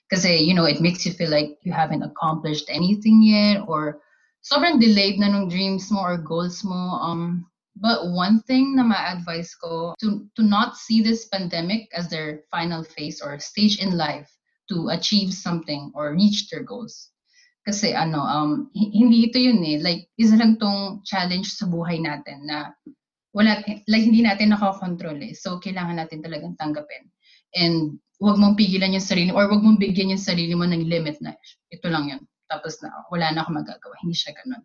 Kasi, 0.10 0.42
you 0.42 0.58
know, 0.58 0.66
it 0.66 0.82
makes 0.82 1.06
you 1.06 1.14
feel 1.14 1.30
like 1.30 1.62
you 1.62 1.72
haven't 1.72 2.02
accomplished 2.02 2.66
anything 2.74 3.22
yet 3.22 3.62
or 3.70 4.02
sobrang 4.42 4.82
delayed 4.82 5.22
na 5.22 5.30
nung 5.30 5.46
dreams 5.46 5.94
mo 5.94 6.02
or 6.02 6.18
goals 6.18 6.66
mo. 6.66 6.98
Um, 6.98 7.46
but 7.78 8.10
one 8.10 8.42
thing 8.50 8.76
na 8.76 8.82
ma-advise 8.82 9.54
ko, 9.62 9.94
to, 10.02 10.26
to 10.36 10.42
not 10.42 10.74
see 10.74 11.06
this 11.06 11.30
pandemic 11.30 11.86
as 11.94 12.10
their 12.10 12.42
final 12.50 12.82
phase 12.82 13.22
or 13.22 13.38
stage 13.38 13.78
in 13.78 13.94
life 13.94 14.26
to 14.74 14.90
achieve 14.90 15.34
something 15.34 15.94
or 15.94 16.18
reach 16.18 16.50
their 16.50 16.64
goals. 16.64 17.14
Kasi 17.63 17.93
ano, 17.93 18.24
um, 18.24 18.52
hi- 18.74 18.93
hindi 18.93 19.30
ito 19.30 19.38
yun 19.38 19.62
eh. 19.63 19.78
Like, 19.84 20.10
isa 20.15 20.39
lang 20.39 20.58
tong 20.58 21.04
challenge 21.06 21.52
sa 21.54 21.67
buhay 21.67 22.00
natin 22.02 22.48
na 22.48 22.74
wala, 23.36 23.62
like, 23.86 24.06
hindi 24.06 24.26
natin 24.26 24.56
nakakontrol 24.56 25.19
eh. 25.22 25.38
So, 25.38 25.62
kailangan 25.62 26.02
natin 26.02 26.26
talagang 26.26 26.58
tanggapin. 26.58 27.12
And 27.54 28.00
wag 28.19 28.36
mong 28.36 28.60
pigilan 28.60 28.95
yung 28.95 29.06
sarili 29.06 29.32
or 29.32 29.48
wag 29.48 29.63
mong 29.63 29.80
bigyan 29.80 30.12
yung 30.12 30.22
sarili 30.22 30.54
mo 30.54 30.67
ng 30.67 30.88
limit 30.88 31.19
na 31.24 31.36
ito 31.72 31.88
lang 31.88 32.10
yun. 32.10 32.22
Tapos 32.50 32.82
na, 32.82 32.89
wala 33.13 33.32
na 33.32 33.45
ako 33.45 33.62
magagawa. 33.62 33.95
Hindi 34.02 34.17
siya 34.17 34.34
ganun. 34.34 34.63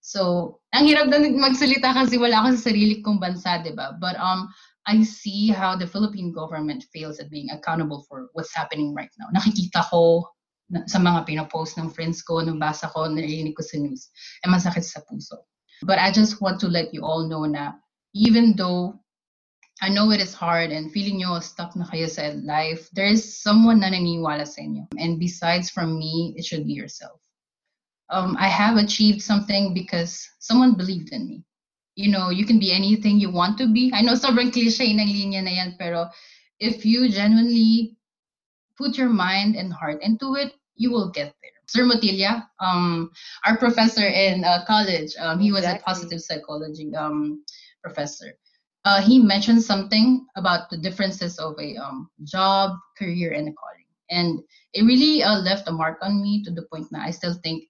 So, 0.00 0.56
ang 0.72 0.88
hirap 0.88 1.12
na 1.12 1.20
magsalita 1.28 1.92
kasi 1.92 2.16
wala 2.16 2.40
ako 2.40 2.56
sa 2.56 2.72
sarili 2.72 3.04
kong 3.04 3.20
bansa, 3.20 3.60
di 3.60 3.76
ba? 3.76 3.92
But 4.00 4.16
um, 4.16 4.48
I 4.88 5.04
see 5.04 5.52
how 5.52 5.76
the 5.76 5.84
Philippine 5.84 6.32
government 6.32 6.88
fails 6.88 7.20
at 7.20 7.28
being 7.28 7.52
accountable 7.52 8.08
for 8.08 8.32
what's 8.32 8.56
happening 8.56 8.96
right 8.96 9.12
now. 9.20 9.28
Nakikita 9.36 9.84
ko 9.92 10.24
sa 10.86 10.98
mga 11.02 11.26
pinopost 11.26 11.78
ng 11.78 11.90
friends 11.90 12.22
ko, 12.22 12.40
nabasa 12.40 12.90
ko, 12.94 13.10
narinig 13.10 13.56
ko 13.58 13.62
sa 13.62 13.78
news, 13.78 14.10
eh 14.44 14.48
masakit 14.50 14.86
sa 14.86 15.02
puso. 15.06 15.46
But 15.82 15.98
I 15.98 16.12
just 16.12 16.40
want 16.40 16.60
to 16.60 16.68
let 16.68 16.92
you 16.94 17.02
all 17.02 17.26
know 17.26 17.48
na 17.48 17.80
even 18.14 18.54
though 18.54 19.00
I 19.80 19.88
know 19.88 20.12
it 20.12 20.20
is 20.20 20.36
hard 20.36 20.70
and 20.70 20.92
feeling 20.92 21.18
nyo 21.24 21.40
stuck 21.40 21.72
na 21.72 21.88
kayo 21.88 22.04
sa 22.04 22.36
life, 22.44 22.92
there 22.92 23.08
is 23.08 23.24
someone 23.24 23.80
na 23.80 23.88
naniniwala 23.88 24.44
sa 24.44 24.60
inyo. 24.60 24.84
And 25.00 25.16
besides 25.16 25.72
from 25.72 25.96
me, 25.96 26.36
it 26.36 26.44
should 26.44 26.68
be 26.68 26.76
yourself. 26.76 27.16
Um, 28.12 28.36
I 28.36 28.52
have 28.52 28.76
achieved 28.76 29.22
something 29.24 29.72
because 29.72 30.28
someone 30.38 30.76
believed 30.76 31.16
in 31.16 31.24
me. 31.24 31.48
You 31.96 32.12
know, 32.12 32.28
you 32.28 32.44
can 32.44 32.60
be 32.60 32.76
anything 32.76 33.16
you 33.16 33.32
want 33.32 33.56
to 33.58 33.72
be. 33.72 33.88
I 33.94 34.04
know 34.04 34.12
sobrang 34.12 34.52
cliche 34.52 34.92
ng 34.92 35.00
linya 35.00 35.48
na 35.48 35.52
yan, 35.64 35.80
pero 35.80 36.12
if 36.60 36.84
you 36.84 37.08
genuinely 37.08 37.96
put 38.76 39.00
your 39.00 39.08
mind 39.08 39.56
and 39.56 39.72
heart 39.72 40.04
into 40.04 40.36
it, 40.36 40.59
you 40.80 40.90
will 40.90 41.10
get 41.10 41.34
there. 41.42 41.58
Sir 41.66 41.84
Motilla, 41.84 42.48
um, 42.58 43.10
our 43.46 43.56
professor 43.56 44.04
in 44.04 44.42
uh, 44.44 44.64
college, 44.66 45.12
um, 45.20 45.38
he 45.38 45.52
was 45.52 45.64
a 45.64 45.78
positive 45.84 46.20
psychology 46.20 46.90
um, 46.96 47.44
professor. 47.84 48.32
Uh, 48.86 49.02
he 49.02 49.18
mentioned 49.18 49.62
something 49.62 50.26
about 50.36 50.70
the 50.70 50.78
differences 50.78 51.38
of 51.38 51.54
a 51.60 51.76
um, 51.76 52.08
job, 52.24 52.76
career, 52.98 53.32
and 53.32 53.46
a 53.46 53.52
calling. 53.52 53.88
And 54.08 54.40
it 54.72 54.84
really 54.84 55.22
uh, 55.22 55.38
left 55.40 55.68
a 55.68 55.72
mark 55.72 55.98
on 56.00 56.22
me 56.22 56.42
to 56.44 56.50
the 56.50 56.66
point 56.72 56.86
that 56.92 57.06
I 57.06 57.10
still 57.10 57.34
think 57.44 57.64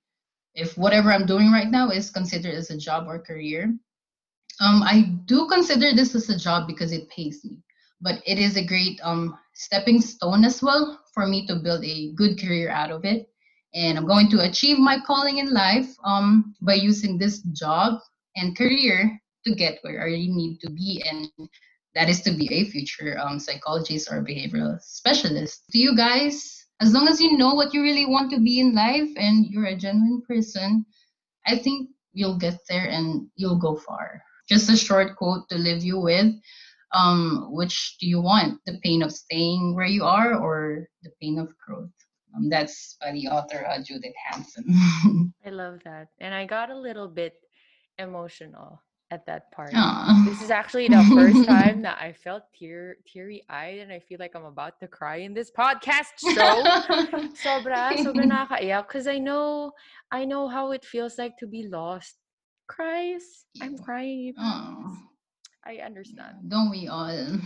if 0.54 0.78
whatever 0.78 1.12
I'm 1.12 1.26
doing 1.26 1.50
right 1.50 1.68
now 1.68 1.90
is 1.90 2.10
considered 2.10 2.54
as 2.54 2.70
a 2.70 2.78
job 2.78 3.08
or 3.08 3.18
career, 3.18 3.74
um, 4.60 4.82
I 4.84 5.16
do 5.24 5.48
consider 5.48 5.92
this 5.92 6.14
as 6.14 6.30
a 6.30 6.38
job 6.38 6.68
because 6.68 6.92
it 6.92 7.10
pays 7.10 7.44
me. 7.44 7.58
But 8.00 8.22
it 8.24 8.38
is 8.38 8.56
a 8.56 8.64
great 8.64 9.00
um, 9.02 9.36
stepping 9.52 10.00
stone 10.00 10.44
as 10.44 10.62
well 10.62 10.99
for 11.12 11.26
me 11.26 11.46
to 11.46 11.56
build 11.56 11.84
a 11.84 12.12
good 12.12 12.40
career 12.40 12.70
out 12.70 12.90
of 12.90 13.04
it. 13.04 13.28
And 13.74 13.96
I'm 13.96 14.06
going 14.06 14.28
to 14.30 14.40
achieve 14.40 14.78
my 14.78 14.98
calling 15.06 15.38
in 15.38 15.52
life 15.52 15.88
um, 16.04 16.54
by 16.60 16.74
using 16.74 17.18
this 17.18 17.40
job 17.52 18.00
and 18.36 18.56
career 18.56 19.20
to 19.46 19.54
get 19.54 19.78
where 19.82 20.04
I 20.04 20.10
need 20.10 20.58
to 20.60 20.70
be. 20.70 21.02
And 21.08 21.28
that 21.94 22.08
is 22.08 22.20
to 22.22 22.32
be 22.32 22.52
a 22.52 22.64
future 22.70 23.18
um, 23.18 23.38
psychologist 23.38 24.08
or 24.10 24.24
behavioral 24.24 24.80
specialist. 24.80 25.62
To 25.72 25.78
you 25.78 25.96
guys, 25.96 26.66
as 26.80 26.92
long 26.92 27.08
as 27.08 27.20
you 27.20 27.36
know 27.36 27.54
what 27.54 27.74
you 27.74 27.82
really 27.82 28.06
want 28.06 28.30
to 28.32 28.40
be 28.40 28.60
in 28.60 28.74
life 28.74 29.08
and 29.16 29.46
you're 29.46 29.66
a 29.66 29.76
genuine 29.76 30.22
person, 30.26 30.84
I 31.46 31.58
think 31.58 31.90
you'll 32.12 32.38
get 32.38 32.58
there 32.68 32.88
and 32.88 33.28
you'll 33.36 33.58
go 33.58 33.76
far. 33.76 34.22
Just 34.48 34.70
a 34.70 34.76
short 34.76 35.16
quote 35.16 35.48
to 35.48 35.56
leave 35.56 35.84
you 35.84 36.00
with. 36.00 36.34
Um, 36.92 37.48
which 37.50 37.96
do 38.00 38.06
you 38.06 38.20
want? 38.20 38.60
The 38.66 38.78
pain 38.82 39.02
of 39.02 39.12
staying 39.12 39.74
where 39.74 39.86
you 39.86 40.04
are 40.04 40.34
or 40.34 40.88
the 41.02 41.10
pain 41.20 41.38
of 41.38 41.54
growth? 41.58 41.90
Um, 42.36 42.48
that's 42.48 42.96
by 43.00 43.12
the 43.12 43.26
author 43.26 43.66
uh, 43.66 43.82
Judith 43.82 44.14
hanson 44.30 44.64
I 45.46 45.50
love 45.50 45.80
that. 45.84 46.08
And 46.20 46.34
I 46.34 46.46
got 46.46 46.70
a 46.70 46.76
little 46.76 47.08
bit 47.08 47.34
emotional 47.98 48.80
at 49.10 49.26
that 49.26 49.50
part. 49.50 49.72
Aw. 49.74 50.24
This 50.28 50.40
is 50.40 50.50
actually 50.50 50.88
the 50.88 51.02
first 51.14 51.44
time 51.48 51.82
that 51.82 51.98
I 52.00 52.12
felt 52.12 52.44
tear 52.54 52.96
teary 53.06 53.42
eyed 53.48 53.78
and 53.80 53.90
I 53.90 53.98
feel 53.98 54.18
like 54.20 54.36
I'm 54.36 54.44
about 54.44 54.78
to 54.80 54.86
cry 54.86 55.16
in 55.16 55.34
this 55.34 55.50
podcast 55.50 56.14
show. 56.22 56.62
sobra, 57.42 57.90
sobra 57.98 58.22
nakakaiyak 58.22 58.86
because 58.86 59.08
I 59.08 59.18
know 59.18 59.72
I 60.12 60.24
know 60.24 60.46
how 60.46 60.70
it 60.70 60.84
feels 60.84 61.18
like 61.18 61.36
to 61.38 61.46
be 61.46 61.66
lost. 61.66 62.14
Cries. 62.68 63.46
I'm 63.60 63.76
crying. 63.78 64.34
Aw. 64.38 65.09
I 65.64 65.84
understand. 65.84 66.48
Don't 66.48 66.70
we 66.70 66.88
all? 66.88 67.38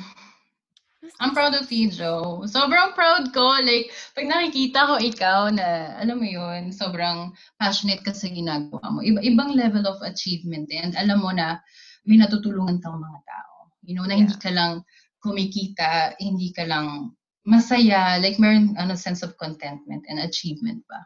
I'm 1.20 1.36
proud 1.36 1.52
of 1.54 1.68
you, 1.68 1.90
Joe. 1.92 2.48
Sobrang 2.48 2.96
proud 2.96 3.28
ko. 3.36 3.60
Like, 3.60 3.92
pag 4.16 4.24
nakikita 4.24 4.88
ko 4.88 4.94
ikaw 4.96 5.52
na, 5.52 6.00
alam 6.00 6.16
mo 6.16 6.24
yun, 6.24 6.72
sobrang 6.72 7.36
passionate 7.60 8.00
ka 8.00 8.16
sa 8.16 8.30
ginagawa 8.32 8.80
mo. 8.88 9.04
Iba, 9.04 9.20
ibang 9.20 9.52
level 9.52 9.84
of 9.84 10.00
achievement. 10.00 10.72
eh. 10.72 10.80
And 10.80 10.96
alam 10.96 11.20
mo 11.20 11.28
na, 11.34 11.60
may 12.08 12.16
natutulungan 12.16 12.80
kang 12.80 12.96
mga 12.96 13.20
tao. 13.28 13.54
You 13.84 14.00
know, 14.00 14.08
na 14.08 14.16
hindi 14.16 14.32
ka 14.40 14.48
lang 14.48 14.80
kumikita, 15.20 16.16
hindi 16.16 16.56
ka 16.56 16.64
lang 16.64 17.12
masaya. 17.44 18.16
Like, 18.16 18.40
meron 18.40 18.72
ano, 18.80 18.96
sense 18.96 19.20
of 19.20 19.36
contentment 19.36 20.08
and 20.08 20.24
achievement 20.24 20.80
ba? 20.88 21.04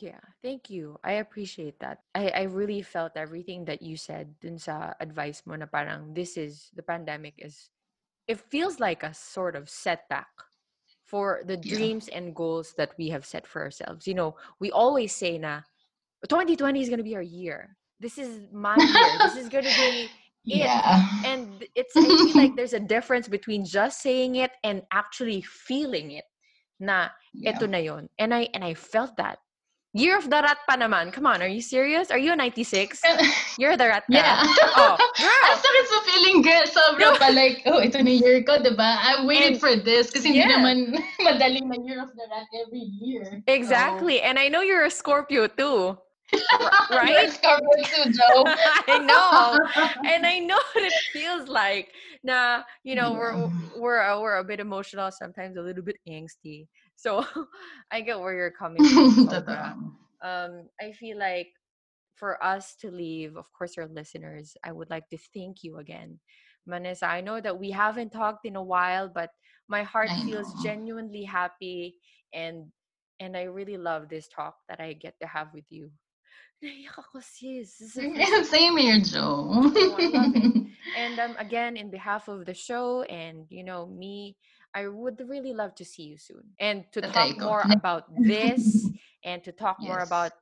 Yeah, 0.00 0.20
thank 0.42 0.70
you. 0.70 0.96
I 1.04 1.20
appreciate 1.20 1.78
that. 1.80 2.00
I, 2.14 2.28
I 2.28 2.42
really 2.48 2.80
felt 2.80 3.12
everything 3.14 3.66
that 3.66 3.82
you 3.82 3.96
said 3.96 4.40
dun 4.40 4.56
sa 4.56 4.94
advice 5.00 5.42
mo 5.44 5.54
na 5.54 5.66
parang 5.66 6.14
this 6.14 6.36
is, 6.40 6.70
the 6.72 6.82
pandemic 6.82 7.34
is, 7.36 7.68
it 8.26 8.40
feels 8.40 8.80
like 8.80 9.02
a 9.02 9.12
sort 9.12 9.54
of 9.54 9.68
setback 9.68 10.32
for 11.04 11.44
the 11.44 11.60
Yeah. 11.60 11.76
dreams 11.76 12.08
and 12.08 12.32
goals 12.34 12.72
that 12.80 12.96
we 12.96 13.10
have 13.12 13.26
set 13.26 13.44
for 13.46 13.60
ourselves. 13.60 14.08
You 14.08 14.14
know, 14.14 14.36
we 14.60 14.72
always 14.72 15.12
say 15.12 15.36
na 15.36 15.60
2020 16.24 16.80
is 16.80 16.88
going 16.88 17.04
to 17.04 17.04
be 17.04 17.16
our 17.16 17.20
year. 17.22 17.76
This 18.00 18.16
is 18.16 18.48
my 18.50 18.80
year. 18.80 19.12
This 19.28 19.36
is 19.36 19.48
going 19.52 19.64
to 19.68 19.76
be 19.76 20.08
it. 20.48 20.64
Yeah. 20.64 21.04
And 21.24 21.62
it's, 21.76 21.92
I 21.94 22.00
feel 22.00 22.32
like 22.34 22.56
there's 22.56 22.72
a 22.72 22.80
difference 22.80 23.28
between 23.28 23.64
just 23.68 24.00
saying 24.00 24.36
it 24.36 24.52
and 24.64 24.82
actually 24.90 25.42
feeling 25.42 26.12
it 26.16 26.24
na 26.80 27.12
yeah. 27.36 27.52
ito 27.52 27.66
na 27.68 27.78
yon. 27.78 28.08
And 28.18 28.32
I 28.32 28.48
and 28.56 28.64
I 28.64 28.72
felt 28.72 29.20
that. 29.20 29.38
Year 29.92 30.16
of 30.16 30.24
the 30.32 30.40
rat 30.40 30.56
pa 30.64 30.76
naman. 30.80 31.12
Come 31.12 31.26
on, 31.28 31.42
are 31.44 31.48
you 31.52 31.60
serious? 31.60 32.08
Are 32.10 32.16
you 32.16 32.32
a 32.32 32.36
96? 32.36 32.96
You're 33.60 33.76
the 33.76 33.88
rat 33.92 34.04
ka. 34.08 34.16
Yeah. 34.16 34.40
Oh, 34.72 34.96
Ang 34.96 35.12
girl. 35.20 35.56
sakit 35.68 35.84
sa 35.84 35.98
feeling, 36.08 36.38
girl. 36.40 36.64
Sobra 36.64 37.08
pa 37.20 37.28
like, 37.28 37.60
oh, 37.68 37.76
ito 37.76 38.00
na 38.00 38.08
year 38.16 38.40
ko, 38.40 38.56
diba? 38.56 38.80
I 38.96 39.20
And- 39.20 39.28
waited 39.28 39.60
for 39.60 39.76
this 39.76 40.08
kasi 40.08 40.32
hindi 40.32 40.48
Yeah. 40.48 40.56
naman 40.56 40.96
madaling 41.28 41.68
na 41.68 41.76
year 41.84 42.00
of 42.00 42.08
the 42.16 42.24
rat 42.24 42.48
every 42.56 42.88
year. 43.04 43.44
Exactly. 43.44 44.24
And 44.24 44.40
I 44.40 44.48
know 44.48 44.64
you're 44.64 44.88
a 44.88 44.90
Scorpio 44.90 45.44
too. 45.44 46.00
Right? 46.88 47.12
You're 47.12 47.28
Scorpio 47.28 47.76
too, 47.84 48.04
Joe. 48.16 48.48
I 48.88 48.96
know. 49.04 49.60
And 50.08 50.24
I 50.24 50.40
know 50.40 50.56
what 50.72 50.88
it 50.88 50.96
feels 51.12 51.52
like. 51.52 51.92
Na, 52.24 52.62
you 52.80 52.94
know, 52.96 53.12
we're 53.12 53.36
we're 53.76 54.00
we're 54.16 54.38
a 54.40 54.44
bit 54.46 54.56
emotional, 54.56 55.12
sometimes 55.12 55.58
a 55.58 55.60
little 55.60 55.82
bit 55.84 56.00
angsty. 56.08 56.64
So 57.02 57.26
I 57.92 58.00
get 58.02 58.20
where 58.20 58.34
you're 58.34 58.50
coming 58.58 58.86
from. 58.86 59.28
um, 60.22 60.68
I 60.80 60.92
feel 60.92 61.18
like 61.18 61.48
for 62.16 62.42
us 62.42 62.76
to 62.80 62.90
leave, 62.90 63.36
of 63.36 63.46
course, 63.56 63.76
our 63.78 63.88
listeners, 63.88 64.56
I 64.64 64.72
would 64.72 64.90
like 64.90 65.08
to 65.10 65.18
thank 65.34 65.62
you 65.62 65.78
again. 65.78 66.20
Manessa, 66.68 67.04
I 67.08 67.20
know 67.20 67.40
that 67.40 67.58
we 67.58 67.70
haven't 67.70 68.10
talked 68.12 68.46
in 68.46 68.56
a 68.56 68.62
while, 68.62 69.10
but 69.12 69.30
my 69.68 69.82
heart 69.92 70.10
I 70.10 70.24
feels 70.24 70.54
know. 70.54 70.62
genuinely 70.62 71.24
happy 71.24 71.96
and 72.32 72.66
and 73.20 73.36
I 73.36 73.44
really 73.44 73.76
love 73.78 74.08
this 74.08 74.28
talk 74.28 74.56
that 74.68 74.80
I 74.80 74.94
get 74.94 75.14
to 75.22 75.28
have 75.28 75.48
with 75.54 75.64
you. 75.70 75.90
Naiyak 76.62 76.98
ako, 76.98 77.20
sis. 77.20 77.78
This 77.78 77.94
is 77.94 77.94
the 77.94 78.24
first 78.26 78.50
Same 78.50 78.76
here, 78.76 79.00
Joe. 79.00 79.50
Oh, 79.50 79.96
I 79.98 80.06
love 80.06 80.34
it. 80.34 80.52
and 80.96 81.18
um, 81.20 81.34
again, 81.38 81.76
in 81.76 81.90
behalf 81.90 82.28
of 82.28 82.46
the 82.46 82.54
show 82.54 83.02
and 83.02 83.46
you 83.50 83.64
know 83.64 83.86
me, 83.86 84.36
I 84.74 84.88
would 84.88 85.20
really 85.28 85.52
love 85.52 85.74
to 85.76 85.84
see 85.84 86.04
you 86.04 86.16
soon 86.16 86.44
and 86.58 86.84
to 86.92 87.00
There 87.00 87.10
talk 87.10 87.38
more 87.38 87.66
about 87.70 88.04
this 88.24 88.88
and 89.24 89.42
to 89.44 89.52
talk 89.52 89.78
more 89.80 90.00
about 90.00 90.32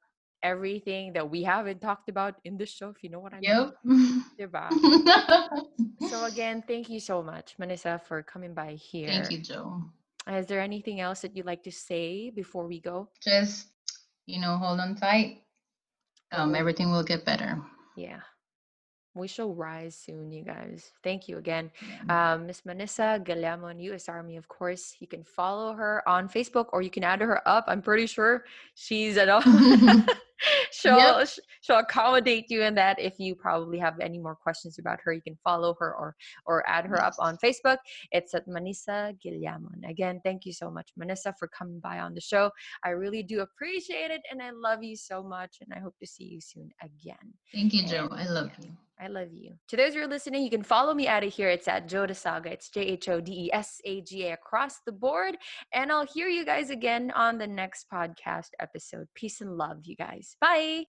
everything 0.42 1.12
that 1.14 1.28
we 1.28 1.42
haven't 1.42 1.80
talked 1.80 2.08
about 2.08 2.36
in 2.44 2.56
the 2.56 2.66
show. 2.66 2.88
If 2.90 3.02
you 3.02 3.10
know 3.10 3.20
what 3.20 3.34
I 3.34 3.40
Yep. 3.40 3.74
mean? 3.84 4.22
So 6.00 6.24
again, 6.24 6.62
thank 6.66 6.88
you 6.88 7.00
so 7.00 7.22
much, 7.22 7.56
Manissa, 7.58 8.00
for 8.00 8.22
coming 8.22 8.54
by 8.54 8.72
here. 8.74 9.08
Thank 9.08 9.30
you, 9.30 9.38
Joe. 9.38 9.84
Is 10.28 10.46
there 10.46 10.60
anything 10.60 11.00
else 11.00 11.20
that 11.22 11.36
you'd 11.36 11.46
like 11.46 11.62
to 11.64 11.72
say 11.72 12.30
before 12.30 12.66
we 12.66 12.80
go? 12.80 13.08
Just, 13.22 13.68
you 14.26 14.40
know, 14.40 14.56
hold 14.56 14.80
on 14.80 14.94
tight. 14.96 15.42
Um, 16.32 16.54
Oh. 16.54 16.58
everything 16.58 16.90
will 16.90 17.02
get 17.02 17.24
better. 17.24 17.60
Yeah. 17.96 18.20
We 19.14 19.26
shall 19.26 19.52
rise 19.54 19.96
soon, 19.96 20.30
you 20.30 20.44
guys. 20.44 20.92
Thank 21.02 21.28
you 21.28 21.38
again. 21.38 21.70
Yeah. 22.06 22.34
um, 22.34 22.46
Miss 22.46 22.62
Manissa 22.62 23.22
Galamon, 23.24 23.82
US 23.92 24.08
Army, 24.08 24.36
of 24.36 24.46
course. 24.46 24.94
You 25.00 25.08
can 25.08 25.24
follow 25.24 25.72
her 25.74 26.06
on 26.08 26.28
Facebook 26.28 26.66
or 26.72 26.80
you 26.82 26.90
can 26.90 27.02
add 27.02 27.20
her 27.20 27.46
up. 27.48 27.64
I'm 27.66 27.82
pretty 27.82 28.06
sure 28.06 28.44
she's 28.74 29.16
at 29.16 29.28
all. 29.28 29.42
she'll 30.70 30.96
Yep. 30.96 31.28
she'll 31.60 31.78
accommodate 31.78 32.46
you 32.50 32.62
in 32.62 32.74
that. 32.76 32.98
If 32.98 33.18
you 33.18 33.34
probably 33.34 33.78
have 33.78 33.98
any 34.00 34.18
more 34.18 34.34
questions 34.34 34.78
about 34.78 35.00
her, 35.02 35.12
you 35.12 35.22
can 35.22 35.36
follow 35.42 35.74
her 35.80 35.94
or 35.94 36.14
or 36.46 36.68
add 36.68 36.86
her 36.86 37.02
up 37.02 37.14
on 37.18 37.36
Facebook. 37.38 37.78
It's 38.12 38.34
at 38.34 38.46
Manissa 38.46 39.16
Gilyamon. 39.24 39.88
Again, 39.88 40.20
thank 40.24 40.46
you 40.46 40.52
so 40.52 40.70
much, 40.70 40.90
Manissa, 40.98 41.34
for 41.38 41.48
coming 41.48 41.80
by 41.80 41.98
on 42.00 42.14
the 42.14 42.20
show. 42.20 42.50
I 42.84 42.90
really 42.90 43.22
do 43.22 43.40
appreciate 43.40 44.10
it 44.10 44.22
and 44.30 44.42
I 44.42 44.50
love 44.50 44.82
you 44.82 44.96
so 44.96 45.22
much. 45.22 45.58
And 45.60 45.72
I 45.74 45.80
hope 45.80 45.96
to 45.98 46.06
see 46.06 46.24
you 46.24 46.40
soon 46.40 46.70
again. 46.82 47.34
Thank 47.52 47.74
you, 47.74 47.86
Joe. 47.86 48.08
And, 48.10 48.20
I 48.20 48.28
love 48.28 48.50
you. 48.62 48.70
I 49.02 49.06
love 49.06 49.32
you. 49.32 49.54
To 49.68 49.76
those 49.76 49.94
who 49.94 50.00
are 50.00 50.06
listening, 50.06 50.42
you 50.42 50.50
can 50.50 50.62
follow 50.62 50.92
me 50.92 51.08
out 51.08 51.24
of 51.24 51.32
here. 51.32 51.48
It's 51.48 51.68
at 51.68 51.88
Joda 51.88 52.14
Saga. 52.14 52.52
It's 52.52 52.68
J 52.68 52.82
H 52.82 53.08
O 53.08 53.20
D 53.20 53.46
E 53.46 53.50
S 53.52 53.80
A 53.84 54.02
G 54.02 54.26
A 54.26 54.34
across 54.34 54.80
the 54.84 54.92
board. 54.92 55.36
And 55.72 55.90
I'll 55.90 56.06
hear 56.06 56.28
you 56.28 56.44
guys 56.44 56.68
again 56.70 57.10
on 57.12 57.38
the 57.38 57.46
next 57.46 57.86
podcast 57.92 58.50
episode. 58.60 59.06
Peace 59.14 59.40
and 59.40 59.56
love, 59.56 59.78
you 59.84 59.96
guys. 59.96 60.36
Bye. 60.40 60.84